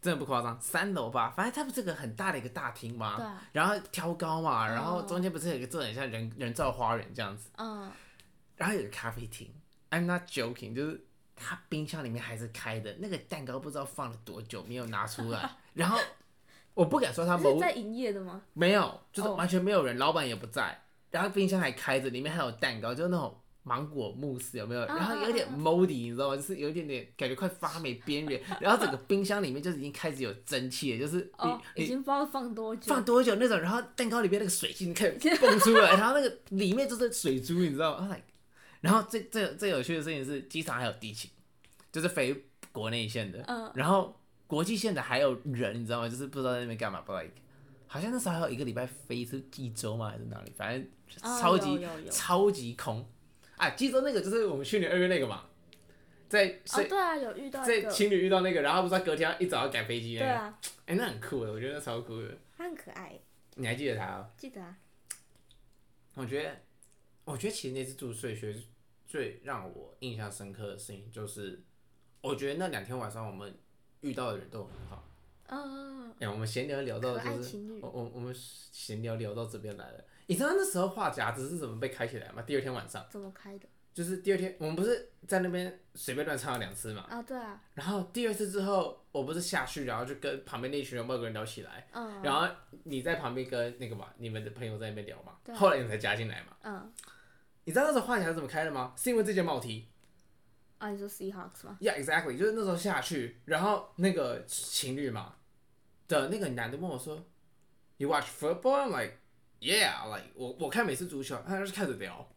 [0.00, 7.90] 真的不夸张，三楼吧，反正它不是个很大的一个大厅嘛，对啊，然后挑高嘛，然后哦中间不是有一个做得很像人人造花园这样子，嗯，
[8.56, 9.48] 然后有个咖啡厅
[9.90, 15.98] ，I'm not joking，就是它冰箱里面还是开的，那个蛋糕不知道放了多久没有拿出来， 然后
[16.74, 18.42] 我不敢说它某是在营业的吗？
[18.54, 19.34] 没有，就是哦。
[19.34, 24.80] 完全没有人，老板也不在，然后冰箱还开着，里面还有蛋糕，就是那种芒果慕斯，有没有？
[24.82, 26.36] 啊然后有点 moldy，你知道吗？
[26.36, 32.82] 就是有一点点感觉快发霉边缘， 然后整个冰箱里面就是已经开始有蒸汽了，就是你、哦，已经不知道放多久。
[32.86, 38.16] 放多久那种，然后蛋糕里面那个水晶开始蹦出来， 然后那个里面就是水珠，你知道吗
[38.80, 41.30] 然后最最最有趣的事情是，机场还有地勤，
[41.92, 46.08] 就是飞国内线的，嗯然后国际线的还有人，你知道吗？
[46.08, 47.30] 就是不知道在那边干嘛，不 like，
[47.86, 50.10] 好像那时候还有一个礼拜飞一次济州吗？
[50.10, 50.52] 还是哪里？
[50.56, 50.82] 反正
[51.22, 53.08] 哦超级、超级空
[53.62, 53.70] 啊！
[53.70, 55.44] 济州那个就是我们去年二月那个嘛，
[56.28, 62.36] 在哦，对啊，有遇到，在情侣遇到那个，然后不是他隔天一早要赶飞机那个，对啊，哎、那很酷的，我觉得那超酷的。
[62.56, 63.16] 他很可爱，
[63.54, 64.30] 你还记得他、哦？
[64.36, 64.76] 记得啊，
[66.14, 66.56] 我觉得，
[67.24, 68.52] 我觉得其实那次住睡学
[69.06, 71.62] 最让我印象深刻的事情就是，
[72.20, 73.56] 我觉得那两天晚上我们
[74.00, 75.08] 遇到的人都很好。
[75.46, 80.04] 嗯，哎、我们闲聊聊到就是我我我们闲聊聊到这边来了。
[80.26, 82.42] 你知道那时候话匣子是怎么被开起来吗？
[82.42, 83.66] 第二天晚上，怎么开的？
[83.92, 92.48] 就是第二天我们不是在那边随便乱唱了两次嘛，啊，对啊，然后第二次之后，我不是下去，然后就跟旁边那群人外国人聊起来，嗯然后
[92.84, 96.56] 你在旁边跟那个嘛，你们的朋友在那边聊嘛，对后来你才加进来嘛。
[96.62, 96.90] 嗯，
[97.64, 98.94] 你知道那时候话匣子怎么开的吗？
[98.96, 99.88] 是因为这件帽 T。
[100.78, 105.34] 啊，你说 Seahawks 吗？Yeah, exactly，就是那时候下去，然后那个情侣嘛
[106.08, 107.24] 的那个男的问我说
[107.98, 108.88] ，You watch football?
[108.88, 109.18] I'm like,
[109.62, 112.28] yeah, like 我我看每次足球，他就开始聊，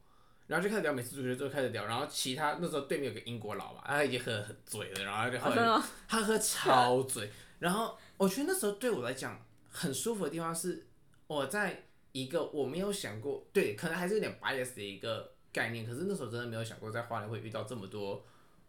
[0.46, 10.86] 然后就开始聊每次足球，之后开始聊，然后其他那时候对面有个英国佬嘛，他已经喝得很醉了，然后就后来哦真的吗他喝超醉，然后我觉得那时候对我来讲很舒服的地方是，
[11.26, 18.24] 我在一个我没有想过，对，可能还是有点 bias 的一个概念，可是那时候真的没有想过在花莲会遇到这么多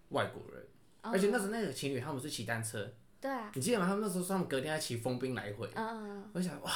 [0.09, 0.67] 外国人，
[1.03, 2.91] 而且那时候那个情侣他们是骑单车，
[3.21, 3.87] 对啊，你记得吗？
[3.87, 6.73] 他们那时候说他们隔天要骑风冰来回，嗯嗯嗯，我就想哇，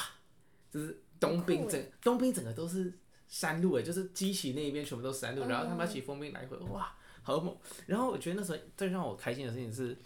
[0.70, 2.92] 就是东滨整东滨整个都是
[3.28, 7.56] 山路哎，就是基奇那一边全部都是山路，嗯然后他们要骑风滨来回，哇，好猛！
[7.87, 9.96] 然后我觉得那时候最让我开心的事情是，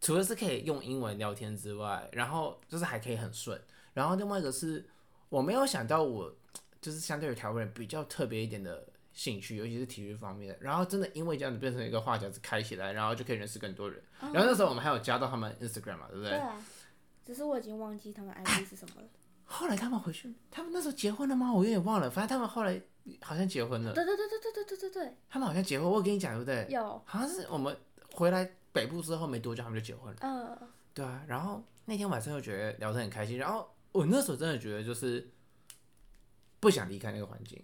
[0.00, 3.58] 除了是可以用英文聊天之外，然后就是还可以很顺，
[3.94, 4.84] 然后另外一个是
[5.28, 6.34] 我没有想到我
[6.80, 14.02] 就是相对于台湾人比较特别一点的兴趣，尤其是体育方面的，然后真的因为这样子变成一个话匣子开起来，然后就可以认识更多人。
[14.20, 16.30] 然后那时候我们还有加到他们 Instagram 嘛，对不对？
[16.30, 16.62] 对啊，
[17.24, 19.08] 只是我已经忘记他们 ID 是什么了。
[19.48, 21.52] 后来他们回去，他们那时候结婚了吗？
[21.52, 22.80] 我有点忘了，反正他们后来
[23.22, 23.94] 好像结婚了。
[23.94, 26.66] 对对对对对对对对对，他们好像结婚，我跟你讲对不对？
[26.74, 27.74] 有，好像是我们
[28.12, 30.18] 回来北部之后没多久，他们就结婚了。
[30.22, 35.26] 嗯，对啊，然后那天晚上又觉得聊得很开心，然后我那时候真的觉得就是
[36.58, 37.62] 不想离开那个环境，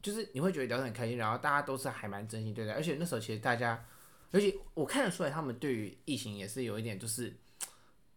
[0.00, 3.84] 就是你会觉得聊得很开心，然后大家都是还蛮真心对待，而且那时候其实大家，
[4.30, 7.36] 而且我看得出来他们对于疫情也是有一点就是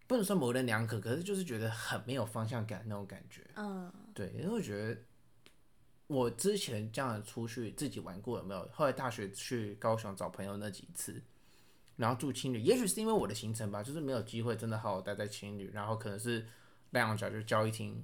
[0.08, 3.42] 不能说模棱两可，可是就是觉得很没有方向感那种感觉。
[3.56, 4.98] 嗯，对，因为我觉得
[6.08, 8.70] 我之前这样出去自己玩过有没有？
[8.74, 11.22] 后来大学去高雄找朋友那几次，
[11.98, 16.46] 然后住青旅，也许是因为我的行程吧，就是没有机会真的好好待在青旅，然后可能是
[16.92, 18.02] 亮角就交易厅，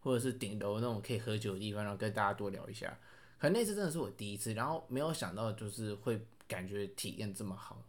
[0.00, 2.98] 或者是顶楼那种可以喝酒的地方，然后跟大家多聊一下。
[3.38, 7.82] 可能那次真的是我第一次，然后没有想到就是会感觉体验这么好。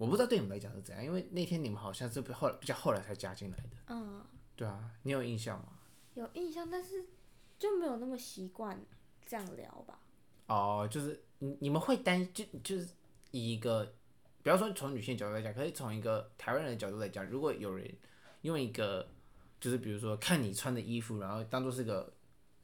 [0.00, 3.76] 对，我不知道对你们来讲是怎样，因为那天你们好像是后来比较后来才加进来的。
[3.88, 4.24] 嗯，
[4.56, 5.78] 对啊，你有印象吗？
[6.14, 7.06] 有印象，但是
[7.58, 8.80] 就没有那么习惯
[9.26, 10.00] 这样聊吧。
[10.46, 12.88] 哦，就是你你们会担就就是
[13.30, 13.84] 以一个，
[14.42, 17.88] 比方说从女性角度来讲，可以从一个台湾人的角度来讲，如果有人
[18.40, 19.06] 用一个
[19.60, 22.12] 就是比如说看你穿的衣服，然后当做是个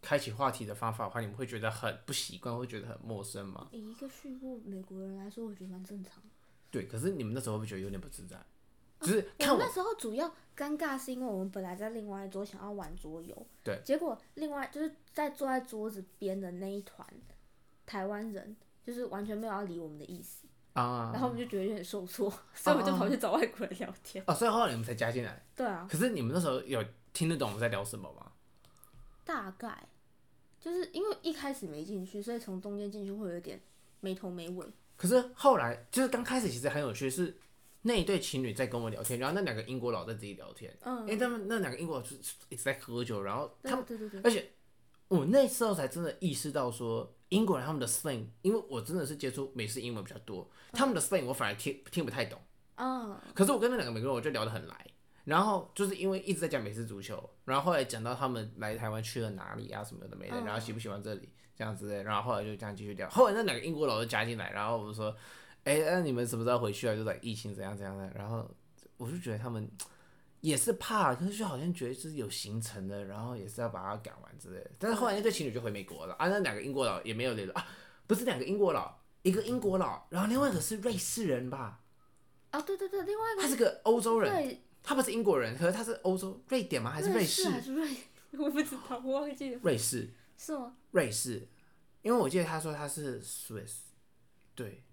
[0.03, 3.69] 开启话题的方法的话，你们会觉得很不习惯，会觉得很陌生吗？
[3.71, 6.31] 以一个去过美国人来说，我觉得蛮正常的。
[6.77, 8.37] 对，可是你们那时候会不会觉得有点不自在？
[9.01, 17.07] 就是我们那时候主要尴尬是因为我们本来在另外一桌想要玩桌游，对，结果另外就是在坐在桌子边的那一团
[17.87, 24.23] 台湾人，就是完全没有要理我们的意思，啊然后我们就觉得有点受挫，所以我们就跑去找外国人聊天。
[24.27, 25.43] 哦，所以后来你们才加进来。
[25.55, 28.33] 对啊，可是你们那时候有听得懂我们在聊什么吗？
[29.25, 29.87] 大概
[30.59, 33.61] 就是因为一开始没进去，所以从中间进去会有点
[34.01, 34.67] 没头没尾。
[34.97, 37.37] 可是后来就是刚开始其实很有趣，是
[37.83, 41.01] 那一对情侣在跟我聊天，然后那两个英国佬在自己聊天，嗯。
[41.01, 42.17] 因为他们那两个英国佬就是
[42.49, 44.51] 一直在喝酒，然后他们，对对对，而且
[45.09, 52.41] 我那时候才真的意识到说英国人他们的 slang，因为我真的是接触美式英文比较多，他们的 slang 我反而听听不太懂，
[52.77, 54.87] 嗯，可是我跟那两个美国人我就聊得很来。
[55.25, 60.45] 然后就是因为一直在讲美式足球，然后后来讲到他们来台湾去了哪里啊什么的没的，嗯。
[60.45, 63.09] 然后喜不喜欢这里这样子的，然后后来就这样继续聊。
[63.09, 65.17] 后来那两个英国佬就加进来，然后我就说，
[65.65, 66.95] 哎，那你们什么时候回去啊？
[66.95, 68.49] 就在疫情怎样怎样的，然后
[68.99, 69.67] 我就觉得他们
[70.43, 74.71] 也是怕，可是就好像觉得是有行程的，然后也是要把它赶完之类的。
[74.79, 77.67] 但是后来那对情侣就回美国了啊，那两个英国佬也没有联络啊，
[78.07, 81.81] 不是两个英国佬，一个英国佬，然后另外一个是瑞士人吧，
[82.53, 84.61] 哦对对对，另外一个他是个欧洲人。
[84.89, 86.93] 他不是英国人，可是他是欧洲瑞典吗？
[86.93, 87.49] 还是瑞士士？
[87.49, 87.89] 还是瑞？
[88.39, 90.77] 我不知道，我忘记了，瑞士，是吗？
[90.91, 91.49] 瑞士，
[92.03, 93.79] 因为我记得他说他是 Swiss，
[94.55, 94.85] 对，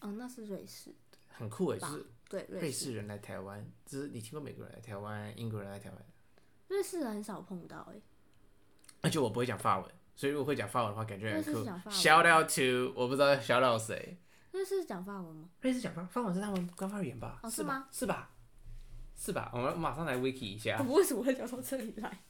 [0.00, 0.94] 哦，那是瑞士，
[1.28, 5.98] 很酷诶，就是对，瑞士人来台湾，就是你听过美国人来台湾、英国人来台湾，
[6.68, 8.00] 瑞士人很少碰到哎、
[9.02, 11.80] 而且我不会讲法文，所以如果会讲法文的话，感觉很酷瑞士讲。
[11.80, 14.18] 法文 Shout out to 我不知道 shout out 谁，
[14.52, 15.48] 瑞士讲法文吗？
[15.60, 17.38] 瑞士讲法法文是他们官方语言吧？
[17.42, 17.88] 是哦是吗？
[17.92, 18.30] 是吧？
[19.16, 19.50] 是吧？
[19.54, 20.96] 我们马上来 wiki 一下我。
[20.96, 22.20] 为什么会聊到这里来？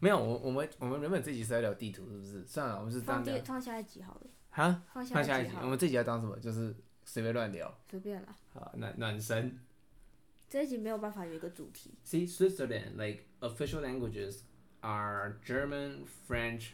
[0.00, 2.46] 没有，我我们我们原本这集是在聊地图，是不是？
[2.46, 3.44] 算了，我们是这放样聊。
[3.44, 6.38] 放下一集好了，哈，放放下一集，一集好了，我们这集要当什么？
[6.38, 7.72] 就是随便乱聊。
[7.90, 8.36] 随便啦。
[8.54, 9.58] 好，暖暖身。
[10.48, 14.42] 这一集没有办法有一个主题，See, Switzerland, like official languages
[14.80, 16.70] are German, French,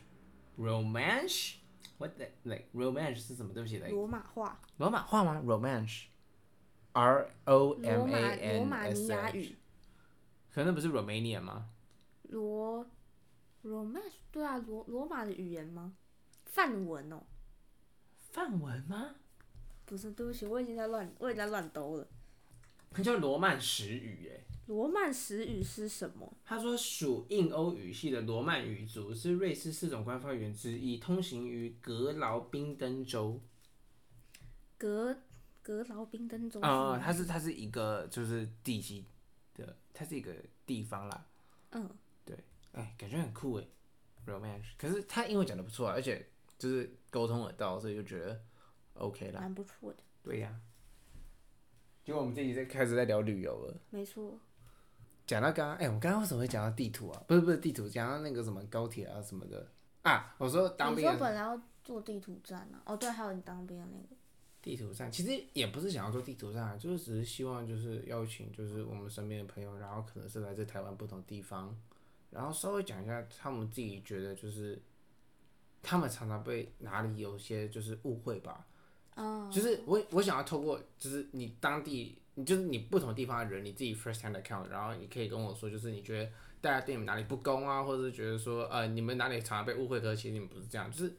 [0.56, 1.54] Romansh.
[1.98, 3.52] What the like Romansh 是什么？
[3.52, 9.38] 对不起，like 罗马话、罗马话吗？Romansh，R O 罗 M 马 A 罗 N 马 S H。
[9.38, 9.56] 语、
[10.52, 11.70] 可能那不是 Romania 吗？
[12.28, 12.86] 罗
[13.64, 15.94] 罗曼对啊，罗罗马的语言吗？
[16.44, 17.22] 梵文哦，
[18.30, 19.16] 梵文吗？
[19.84, 22.08] 不是，对不起，我已经在乱，我已经在乱兜了。
[22.90, 24.44] 它叫罗曼史语，哎。
[24.66, 26.32] 罗曼史语是什么？
[26.44, 33.40] 他说，属印欧语系的罗曼语族是瑞士四种官方语言之一，通行于格劳宾登州。
[34.78, 35.18] 格
[35.62, 39.04] 格劳宾登州啊、是吗它是它是一个就是地级
[39.54, 41.26] 的，它是一个地方啦。
[41.72, 41.90] 嗯，
[42.74, 43.64] 哎，感觉很酷哎
[44.26, 44.66] ，romance。
[44.76, 46.24] 可是他英文讲的不错啊，而且
[46.58, 48.40] 就是沟通得到，所以就觉得
[48.94, 49.40] OK 了。
[49.40, 50.60] 蛮不错的，对呀、
[52.04, 53.80] 结果我们这集在开始在聊旅游了。
[53.90, 54.38] 没错。
[55.26, 57.24] 讲到刚刚，哎、我们刚刚为什么会讲到地图啊？
[57.26, 59.66] 不是不是地图，讲到那个什么高铁啊什么的
[60.02, 60.34] 啊。
[60.38, 62.82] 我说当你兵的说本来要做地图站啊？
[62.84, 64.16] 哦，对，还有你当兵的那个。
[64.60, 71.78] 地图站，其实也不是想要做地图站啊，就是只是希望就是邀请就是我们身边的朋友，然后可能是来自台湾不同地方，
[72.34, 74.82] 然后稍微讲一下他们自己觉得就是
[75.80, 78.66] 他们常常被哪里有些就是误会吧，
[79.14, 91.14] 嗯，就是我我想要透过就是你当地，你就是你不同地方的人，你自己 first hand account，然后你可以跟我说，就是你觉得大家对你们哪里不公啊，或者是觉得说呃你们哪里常常被误会，可是其实你们不是这样，就是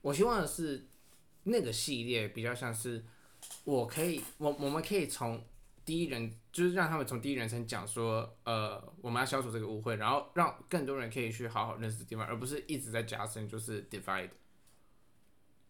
[0.00, 0.84] 我希望的是
[1.44, 3.04] 那个系列比较像是
[3.64, 5.44] 我可以我我们可以从
[5.84, 14.28] 第一人，就是让他们从第一人称讲说，呃，我们要消除这个误会，然后让更多人可以去好好认识地方，而不是一直在加深就是 divide，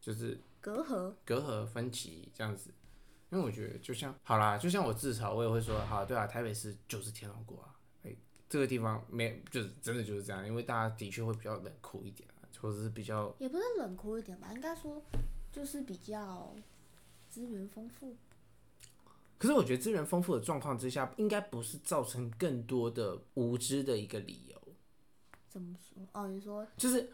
[0.00, 1.14] 就是隔阂。
[1.24, 2.74] 隔阂分歧这样子。
[3.30, 8.14] 因为我觉得就像好啦，就像我自嘲，我也会说，好，对啊，台北市就是天龙国啊，哎、
[8.46, 15.02] 这个地方没就是真的就是这样，因为大家的确会比较冷酷一点啊，或者是比较也不是冷酷一点吧，应该说
[15.50, 16.54] 就是比较
[17.30, 18.14] 资源丰富。
[19.42, 24.56] 可是我觉得资源丰富的状况之下，应该不是造成更多的无知的一个理由。
[25.48, 26.06] 怎么说？
[26.12, 27.10] 哦，你说就是，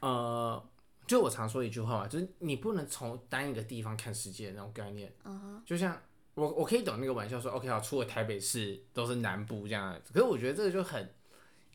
[0.00, 0.60] 呃，
[1.06, 5.14] 就我常说一句话嘛，就是你不能从单一个地方看世界的那种概念。
[5.22, 5.96] 嗯哼，就像
[6.34, 10.12] 我我可以懂那个玩笑说，OK 好，除了台北市都是南部这样子。
[10.12, 11.08] 可是我觉得这个就很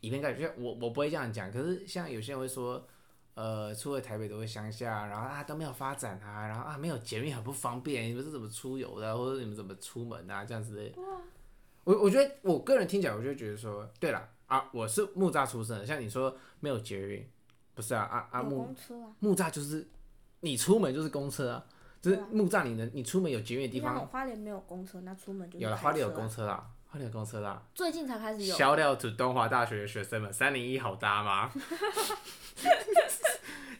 [0.02, 1.50] 以偏概全，我我不会这样讲。
[1.50, 2.86] 可是像有些人会说，
[3.34, 10.92] 呃，除了台北都会乡下，然后啊都没有发展啊，然后啊没有捷运很不方便，你们是怎么出游的啊，或者你们怎么出门啊这样子的。
[11.84, 17.28] 我我觉得我个人听起来，我就觉得说，对了啊，我是木栅出生的，像你说没有捷运，
[17.74, 18.72] 不是啊啊啊木
[19.18, 19.88] 木栅就是
[20.40, 21.64] 你出门就是公车啊，
[22.00, 27.62] 就是木栅你能你出门有捷运的地方，花莲没有公车，那出门就是有了花莲有公车啊，花莲公车啦。
[27.74, 28.54] 最近才开始有。
[28.54, 31.50] Shout out to 东华大学的学生们，三零一好搭吗？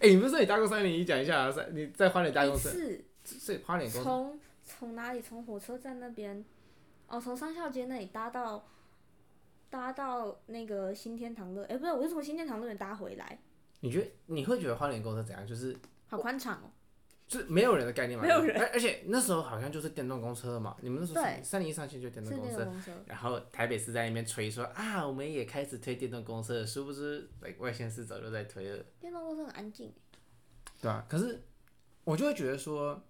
[0.00, 1.04] 哎、你不是说你搭过三零一？
[1.04, 5.20] 讲一下啊，三你在花莲搭一公车，次所以花莲公车从从哪里？
[5.20, 6.42] 从火车站那边，
[7.06, 8.64] 哦，从商校街那里搭到
[9.68, 13.38] 搭到那个新天堂乐，哎、不是，我是从新天堂乐园搭回来，
[13.80, 15.46] 你觉得你会觉得花莲公车怎样？
[15.46, 15.76] 就是
[16.08, 16.70] 好宽敞哦。
[17.32, 22.70] 就是没有人的概念嘛，没有人而而且那时候好像就是电动公车了嘛，你们那时候对三零一上线就电动公车，
[23.06, 28.84] 然后台北市在那边吹说啊，我们也开始推电动公车了，殊不知外县市早就在推了。
[29.00, 29.90] 电动公车很安静。
[30.78, 31.42] 对啊，可是
[32.04, 33.02] 我就会觉得说，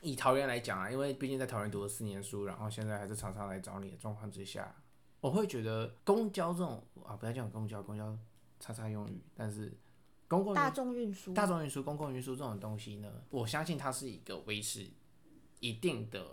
[0.00, 4.74] 以桃园来讲啊，因为毕竟在桃园读了四年书，然后现在还是常常来找你的状况之下，
[5.20, 8.16] 我会觉得公交这种啊，不要讲公交，公交
[8.60, 9.70] 叉叉用语，但是
[10.28, 14.86] 公共大众运输，大众运输、公共运输这种东西呢，我相信它是一个维持
[15.60, 16.24] 一定的，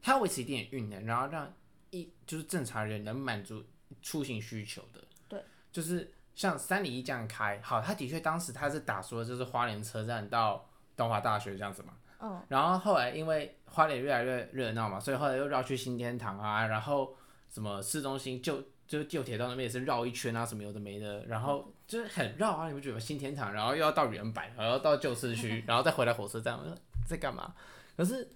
[0.00, 1.52] 它要维持一定的运能，然后让
[1.90, 3.64] 一就是正常人能满足
[4.00, 5.02] 出行需求的。
[5.28, 5.42] 对，
[5.72, 11.94] 就是像三里一这样开，好，他的确当时他是打说就是花莲车站到东华大学这样子嘛。
[12.20, 17.16] 嗯，然后后来因为花莲越来越热闹嘛，所以后来又绕去新天堂啊，然后
[17.48, 26.76] 什么市中心旧就是旧铁道那边也是绕一圈啊，什么有的没的，然后就是很绕啊，你不觉得新天堂，然后又要到原版，然后到旧市区，然后再回来火车站，我说
[27.06, 27.54] 在干嘛？
[27.96, 28.28] 可是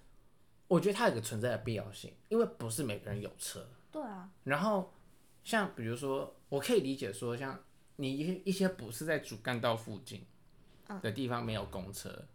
[0.68, 4.94] 我觉得它有个存在的必要性，因为不是每个人有车，对啊，然后
[5.42, 7.58] 像比如说，我可以理解说，像
[7.96, 10.24] 你一一些不是在主干道附近
[11.02, 12.26] 的地方没有公车，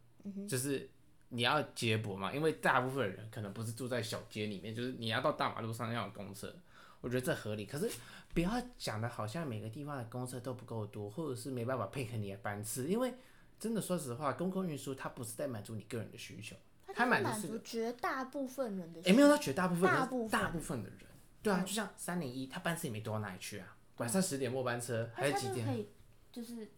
[0.46, 0.90] 就是
[1.30, 6.54] 你要接驳嘛，因为大部分人可能不是住在小街里面，就是你要到大马路上要有公车，
[7.02, 7.66] 我觉得这合理。
[7.66, 7.90] 可是
[8.34, 13.14] 不要讲的好像每个地方的公车都不够多，或者是没办法配合你的班次，因为
[13.60, 16.56] 真的说实话，公共运输它不是在满足你个人的需求，
[16.88, 21.00] 它它满足绝大部分人的需也没有到绝大部分人，大部分大部分的人，
[21.42, 25.86] 对啊，就像三零一，它班次也没多到哪里去啊，晚上十点末班车还是几点？
[26.32, 26.70] 就是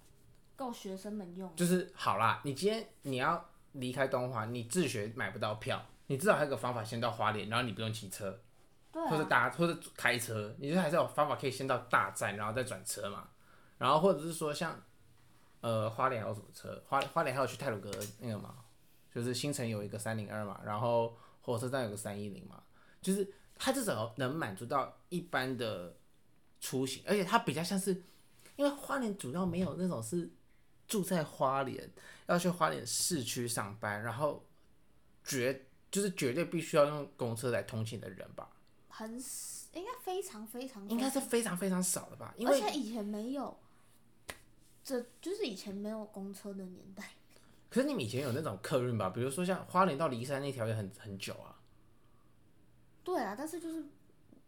[0.56, 1.52] 够学生们用。
[1.56, 8.40] 就是好啦，你今天你要离开东华，你自学买不到票，你至少还有个方法先到花莲，然后你不用骑车，
[8.92, 13.30] 对，或者打或者开车，你就还是有方法可以先到大站，然后再转车嘛。
[13.78, 14.80] 然后或者是说像
[15.62, 16.84] 呃花莲还有什么车？
[16.88, 18.56] 花花莲还有去泰鲁阁那个嘛，
[19.14, 22.62] 就是新城有一个三零二嘛，然后火车站有个三一零嘛，
[23.02, 25.96] 就是它这种能满足到一般的
[26.60, 27.94] 出行，而且它比较像是，
[28.56, 30.30] 因为花莲主要没有那种是
[30.88, 31.90] 住在花莲
[32.28, 34.46] 要去花莲市区上班，然后
[35.24, 38.50] 绝就是绝对必须要用公车来通勤的人吧。
[38.92, 39.12] 很
[39.74, 43.58] 应该非常非常应该是非常非常少的吧，因而为且以前没有，
[44.84, 47.04] 这就是以前没有公车的年代。
[47.72, 51.56] 可是你们以前有那种客运吧，比如说像花莲到离山那条也很很久啊，
[53.04, 53.84] 对啊，但是就是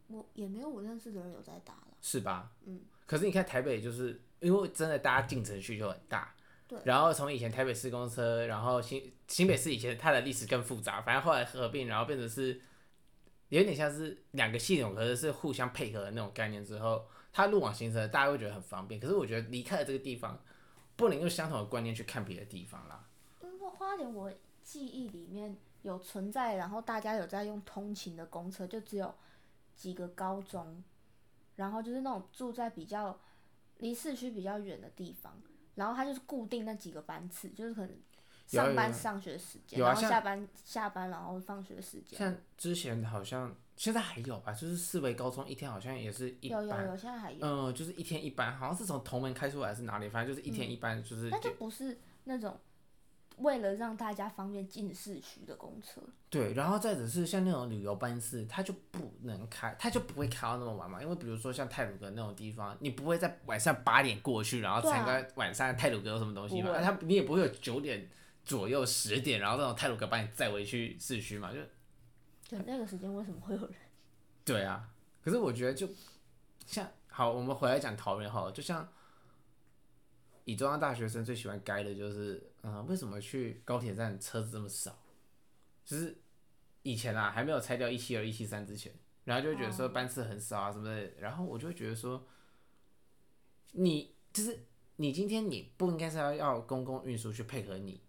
[0.08, 1.96] 我也没有我认识的人有在打了。
[2.02, 2.52] 是吧？
[2.66, 2.82] 嗯。
[3.06, 6.34] 可是你看台北，就是因为真的大家进城需求很大，
[6.68, 6.78] 对。
[6.84, 12.60] 然后从以前台北市公车，然后新新北市以前它的历史更复杂，反正后来合并，然后变成是
[13.54, 19.00] 有点像是两个系统，可是是互相配合的那种概念之后，它路网形成，大家会觉得很方便。
[19.00, 20.36] 可是我觉得离开了这个地方，
[20.96, 23.06] 不能用相同的观念去看别的地方啦。
[23.42, 24.32] 因为花莲我
[24.64, 29.14] 记忆里面有存在，然后大家有在用通勤的公车，就只有
[29.76, 30.82] 几个高中，
[31.54, 33.16] 然后就是那种住在比较
[33.78, 35.40] 离市区比较远的地方，
[35.76, 37.96] 然后它就是固定那几个班次，就是可能
[38.46, 52.56] 上班上学时间，有啊然后下班下班然后放学时间，像之前好像现在还有吧，就是四维高中一天好像也是一班，有有有，现在还有，嗯、就是一天一班，好像是从同门开出来是哪里，反正就是一天一班，就是那就不是那种
[53.38, 56.00] 为了让大家方便进市区的公车。
[56.30, 66.82] 对，然后再者是像那种旅游班次，它就不能开，它就不会开到那么晚嘛，因为比如说像泰鲁阁那种地方，你不会在晚上八点过去，然后参观晚上泰鲁阁有什么东西嘛，不会。
[66.82, 68.08] 它你也不会有九点
[68.44, 71.60] 左右十点，然后那种泰鲁格把你载回去市区嘛，就
[72.46, 73.74] 就那个时间为什么会有人？
[74.44, 74.90] 对啊，
[75.22, 75.88] 可是我觉得就
[76.66, 78.86] 像好，我们回来讲桃园好了，就像
[80.44, 84.98] 以中央大学生最喜欢该的就是，嗯、为什么去高铁站车子这么少？
[85.84, 86.20] 就是
[86.82, 88.92] 以前啊，还没有拆掉一七二、一七三之前，
[89.24, 92.26] 然后就会觉得说班次很少啊什么的，然后我就会觉得说，
[93.72, 98.02] 你就是你今天你不应该是要要公共运输去配合你，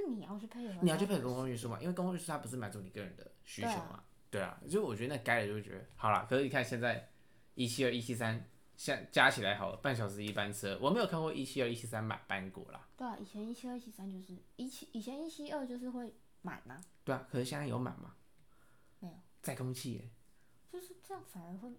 [0.00, 6.26] 是你要去配合，你要去配合公共运输嘛，因为公共运输它不是满足你个人的需求嘛，对啊，就我觉得那该的就会觉得好了。
[6.28, 7.10] 可是你看现在
[7.54, 18.14] 一七二、一七三，像加起来好了，半小时一班车，我没有看过一七二、一七三满班过啦，对啊，以前一七二、一七三就是一七，以前一七二就是会满呐、对啊，可是现在有满吗？
[19.00, 20.10] 没有，载空气耶，
[20.70, 21.72] 就是这样反而会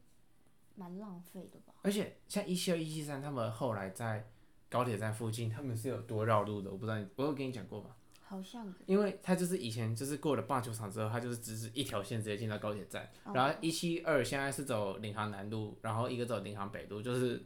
[0.76, 1.74] 蛮浪费的吧？
[1.84, 4.30] 而且像一七二、一七三，他们后来在
[4.70, 7.96] 高铁站附近，他们是有多绕路的，我不知道你，我有跟你讲过吗？
[8.30, 8.74] 好像有。
[8.86, 17.44] 因为他就是以前就是过了棒球场之后，他就是只是一条线直接进到高铁站，然后一七二现在是走领航南路，然后一个走领航北路，就是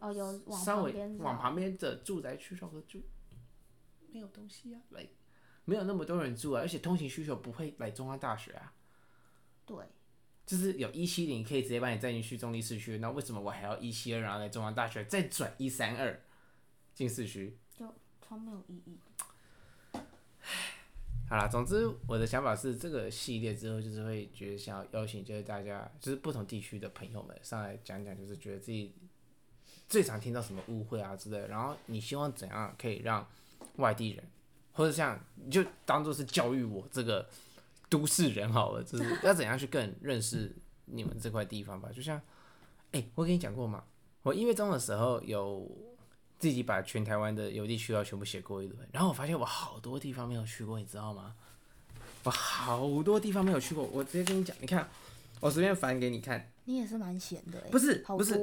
[0.00, 3.02] 哦，有往稍微往旁边的住宅区绕个住
[4.10, 5.06] 没有东西啊，来
[5.66, 8.72] 没有那么多人住啊，而且通行需求不会来中央大学啊，
[9.66, 9.76] 对，
[10.46, 16.18] 就是有一七零可以直接把你载进去中立市区，那为什么我还要一七二然后来中央大学再转一三二
[16.94, 17.58] 进市区？
[17.76, 18.98] 就超没有意义。
[21.26, 28.94] 好啦，总之我的想法是，这个系列之后就是会觉得想要邀请就是大家就是不同地区的朋友们上来讲讲，就是觉得自己
[29.88, 33.26] 最常听到什么误会啊之类的，然后你希望怎样可以让
[33.76, 34.22] 外地人
[34.72, 37.26] 或者像你就当做是教育我这个
[37.88, 41.90] 都市人好了，就是要怎样去更认识你们这块地方吧。
[41.90, 42.20] 就像，
[42.92, 43.84] 哎、我跟你讲过嘛，
[44.22, 45.70] 我一月中的时候有
[46.44, 51.34] 自己把全台湾的邮递区号全部写过一轮，然后我发现我好多地方没有去过，你知道吗？
[52.22, 54.86] 我好多地方没有去过，我直接跟你讲，你看，
[55.40, 58.38] 我随便翻给你看，你也是蛮闲的哎、不是好不是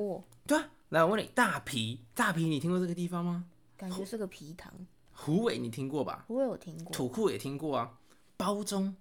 [0.47, 3.45] 对啊，来我问你，大皮大皮，你听过这个地方吗？
[3.77, 4.73] 感觉是个皮糖，
[5.13, 6.25] 虎尾你听过吧？
[6.27, 6.91] 虎尾我听过。
[6.91, 7.99] 土库也听过啊，
[8.35, 8.95] 包中、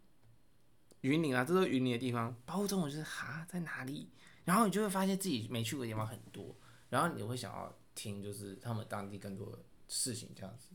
[1.01, 2.37] 云林啊，这都是云林的地方。
[2.45, 4.11] 包中我就是哈在哪里？
[4.45, 6.55] 然后你就会发现自己没去过的地方很多，
[6.91, 10.69] 然后你会想要听就是他们当地更多的事情这样子。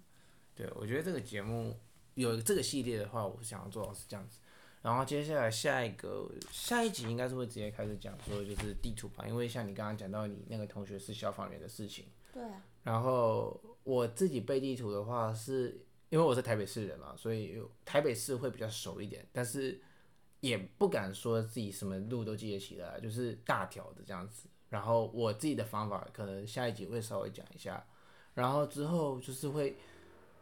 [0.54, 1.78] 对我觉得这个节目
[2.14, 4.40] 有这个系列的话，我想要做到是这样子。
[4.82, 12.06] 然后接下来下一个下一集应该是会直接开始讲说就是地图吧，因为像你刚刚讲到你那个同学是消防员的事情。
[12.32, 19.82] 对啊，然后我自己背地图的话是，因为我是台北市人嘛，所以台北市会比较熟一点，但是
[20.42, 24.48] 也不敢说自己什么路都记得起来，就是大条的这样子。
[24.70, 27.86] 然后我自己的方法可能下一集会稍微讲一下，
[28.34, 29.78] 然后之后就是会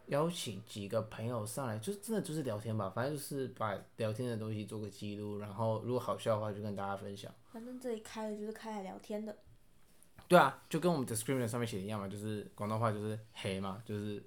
[0.06, 7.32] 邀请几个朋友上来，就真的就是聊天吧，反正就是把聊天的东西做个记录，然后如果好笑的话就跟大家分享。
[7.52, 9.36] 反正这里开的就是开来聊天的。
[10.26, 14.22] 对啊，就跟我们 description 上面写的一样嘛，就是广东话就是黑嘛，就是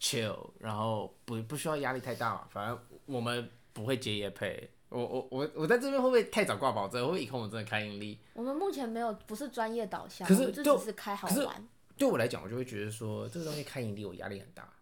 [0.00, 4.70] chill，然后不不需要压力太大嘛，反正我们不会接夜配。
[4.88, 7.00] 我我我我在这边会不会太早挂保证？
[7.02, 8.18] 会不会以后我们真的开盈利？
[8.34, 11.68] 我们目前没有，不是专业导向，就就只是开好玩。
[11.96, 14.72] 对我来讲，我就会觉得说这个东西开盈利我压力很大，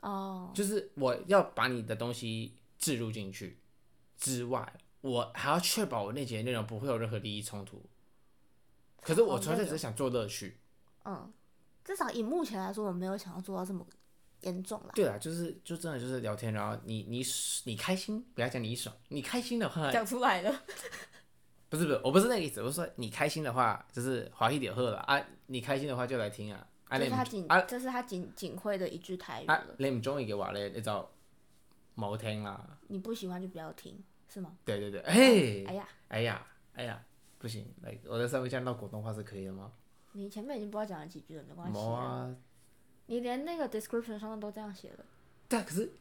[0.00, 3.58] 哦，就是我要把你的东西置入进去
[4.16, 7.82] 之外，我还要确保我那节内容不会有任何利益冲突。
[9.00, 10.56] 可是我纯粹只是想做乐趣。
[11.04, 11.32] 嗯，
[11.84, 13.86] 至少以目前来说，我没有想要做到这么
[14.42, 14.90] 严重了。
[14.94, 17.22] 对啊，就是就真的就是聊天，然后你你
[17.64, 20.62] 你开心，不要讲你爽，你开心的话，讲出来了，
[21.68, 29.74] 不是不是，我不是那个意思，我是说你开心的话，就是华一点喝了啊，你开心的话就来听啊，啊你唔这是他仅啊这是他仅仅会的一句台语啊了。
[29.78, 31.08] 你唔中意嘅話咧，你就
[31.96, 32.78] 冇聽啦。
[32.88, 34.52] 你不喜歡就不要聽，是嗎？
[34.64, 37.02] 對對對，哎哎呀，哎呀哎呀，
[37.38, 39.70] 不行，來我在上面讲到廣東話是可以的嗎？
[40.14, 42.36] 你前面已經不知道講了幾句了，沒關係冇啊。
[43.02, 45.04] 啊，你连那个 description 上面都这样写的。
[45.48, 45.92] 对啊，可是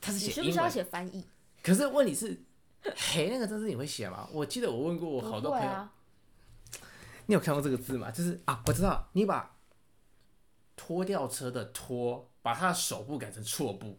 [0.00, 1.24] 他是你需不需要寫英文，寫翻译？
[1.62, 2.38] 可是问题是，
[2.96, 4.28] 嘿，那個真是你会写吗？
[4.32, 5.92] 我记得我问过我好多朋友，啊，
[7.26, 8.10] 你有看过这个字吗？
[8.10, 9.56] 就是啊，我知道，你把
[10.76, 13.98] 拖吊车的拖，把他的手部改成错部，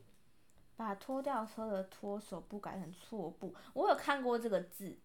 [0.75, 4.97] 把拖吊车的拖手部改成错部，我有看过这个字，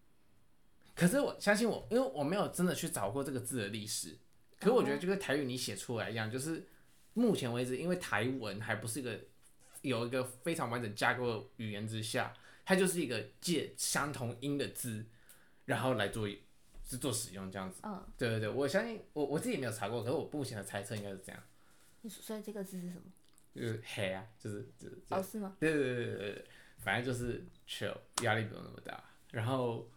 [0.95, 4.17] 可是我相信我，因为我没有真的去找过这个字的历史。
[4.59, 6.65] 可是我觉得就跟台语你写出来一样，就是
[7.13, 9.19] 目前为止，因为台文还不是一个
[9.81, 12.33] 有一个非常完整架构的语言之下，
[12.65, 15.05] 它就是一个借相同音的字，
[15.65, 16.27] 然后来做
[16.85, 17.79] 是做使用这样子。
[17.83, 21.43] 嗯，对对对，我相信我我自己没有查过，可是我目前的猜测应该是这样，
[22.01, 23.03] 你所以这个字是什么？
[23.53, 24.97] 就是黑啊，就是就是。
[25.09, 25.55] 哦，是吗？
[25.59, 26.45] 对对对对对，
[26.79, 29.03] 反正就是 chill，压力不用那么大。
[29.31, 29.87] 然后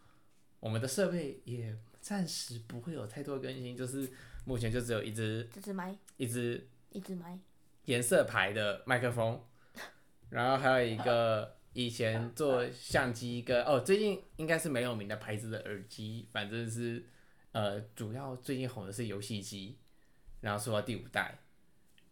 [0.61, 4.11] 我们的设备也暂时不会有太多更新，就是
[4.45, 7.39] 目前就只有一支這支麥，一支一支麦，
[7.85, 9.43] 颜色牌的麦克风，
[10.31, 17.05] 然后还有一个以前做相机跟哦最近应该是没有名的牌子的耳机，反正是
[17.53, 19.79] 呃主要最近红的是游戏机，
[20.41, 21.39] 然后说到第五代。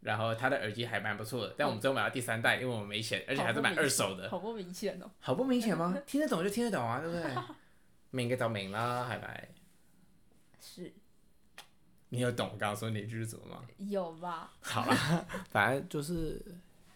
[0.00, 4.28] 然后他的耳机还蛮不错的，但我们最后买到第三代，因为我们没钱，而且还是买二手的。
[4.28, 5.10] 好不明显哦。
[5.18, 5.96] 好不明显吗？
[6.06, 7.34] 听得懂就听得懂啊，对不对？
[8.10, 9.48] 明个就明啦，係咪？
[10.60, 10.92] 是
[12.14, 13.64] 你有懂我剛剛說那句是什麼嗎？
[13.78, 14.52] 有吧？
[14.60, 14.94] 好了，
[15.50, 16.40] 反正就是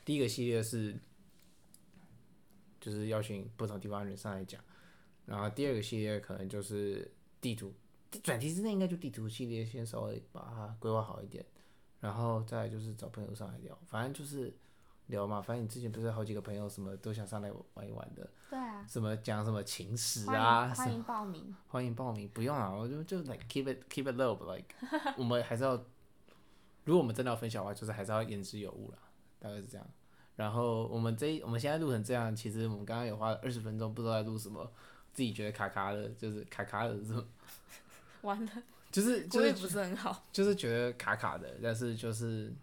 [0.05, 0.97] 第一个系列是，
[2.81, 4.63] 就是邀请不同地方的人上来讲，
[5.27, 7.11] 然后第二个系列可能就是
[7.41, 7.75] 地图，
[8.23, 11.45] 转题之内应该就地图系列先稍微把它规划好一点，
[12.01, 14.55] 然后再就是找朋友上来聊，反正就是
[15.09, 21.57] 聊嘛，反正你之前不是好几个朋友什么都想上来玩一玩的，对啊，什么讲什么情史啊，欢迎歡迎報名。
[21.69, 24.67] 欢迎报名，不用啊，我就就 like keep it keep it low，like
[25.19, 25.75] 我们还是要，
[26.85, 28.99] 如果我们真的要分享的话，就是还是要言之有物啦，
[29.39, 29.87] 大概是这样。
[30.37, 34.71] 然后我们这我们现在录成这样，其实我们刚刚有花了二十分钟，不知道在录什么，
[35.13, 37.25] 自己觉得卡卡的，就是卡卡的這種，
[38.23, 38.53] 完了，
[38.93, 40.25] 就是就是不是很好。
[40.31, 42.55] 就是觉得卡卡的，但是就是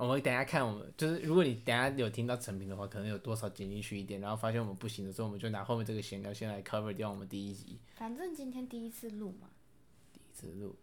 [0.00, 7.78] 我们等一下看我们，就是如果你等一下有听到成品的话，可能有多少剪进去一点，然后发现我们不行的时候，我们就拿后面這個閒聊先来 cover 掉我们第一集。
[7.96, 9.50] 反正今天第一次录嘛，
[10.10, 10.74] 第一次录，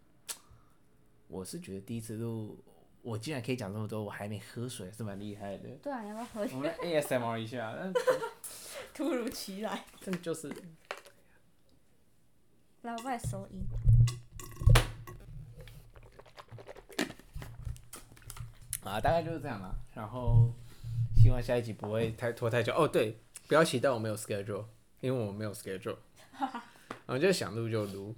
[1.28, 2.64] 我是觉得第一次录，
[3.02, 5.68] 我竟然可以讲这么多，我还没喝水，是蛮厉害的。
[5.82, 6.42] 对啊，你要不要喝？
[6.54, 7.92] 我們來 ASMR 一下，但
[8.94, 10.56] 突如其来，真的就是
[12.84, 13.66] 老外收音。
[18.88, 19.76] 啊，大概就是这样啦。
[19.94, 20.54] 然后
[21.16, 22.74] 希望下一集不会太拖太久。
[22.74, 23.18] 哦，对，
[23.48, 24.66] 不要期待我没有 schedule，
[25.02, 25.98] 因为我没有 schedule，
[27.06, 28.16] 我們就想录就录。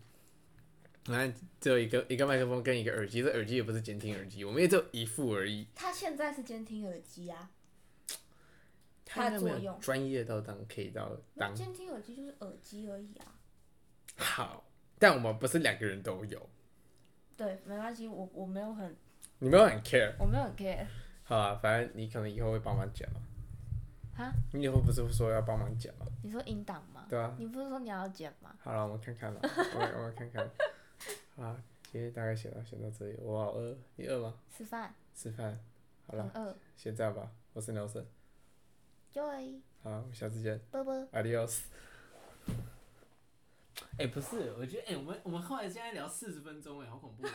[1.06, 5.66] 反正只有一个一个麦克风跟一个耳机，这耳机也不是监听耳机，我们也只有一副而已。
[5.74, 7.50] 他现在是监听耳机啊，
[9.06, 13.34] 它應該沒有它的作用专业到当可以到当监听耳机就是耳机而已啊。
[14.18, 16.48] 好，但我们不是两个人都有。
[17.36, 18.96] 对，没关系，我我没有很，
[19.42, 20.86] 你没有很 care，我没有很 care。
[21.24, 23.22] 好啊，反正你可能以后会帮忙剪嘛。
[24.14, 24.34] 哈？
[24.52, 26.06] 你以后不是说要帮忙剪吗？
[26.24, 27.06] 你说音档吗？
[27.10, 27.34] 对啊。
[27.40, 28.54] 你不是说你要剪吗？
[28.60, 30.44] 好了，我们看看吧， 我们我们看看。
[31.38, 31.56] 啊，
[31.90, 34.34] 今天大概写到写到这里，我好饿，你饿吗？
[34.52, 34.94] 吃饭。
[35.16, 35.58] 吃饭。
[36.06, 36.58] 好饿。
[36.76, 38.04] 先这样吧，我是 Nelson。
[39.14, 39.62] Joy。
[39.82, 40.60] 好，我们下次见。
[40.70, 41.08] 啵啵。
[41.14, 41.62] Adios。
[43.98, 47.30] 哎、不是，我觉得哎、我们我们后来现在聊四十分钟哎，好恐怖、哦。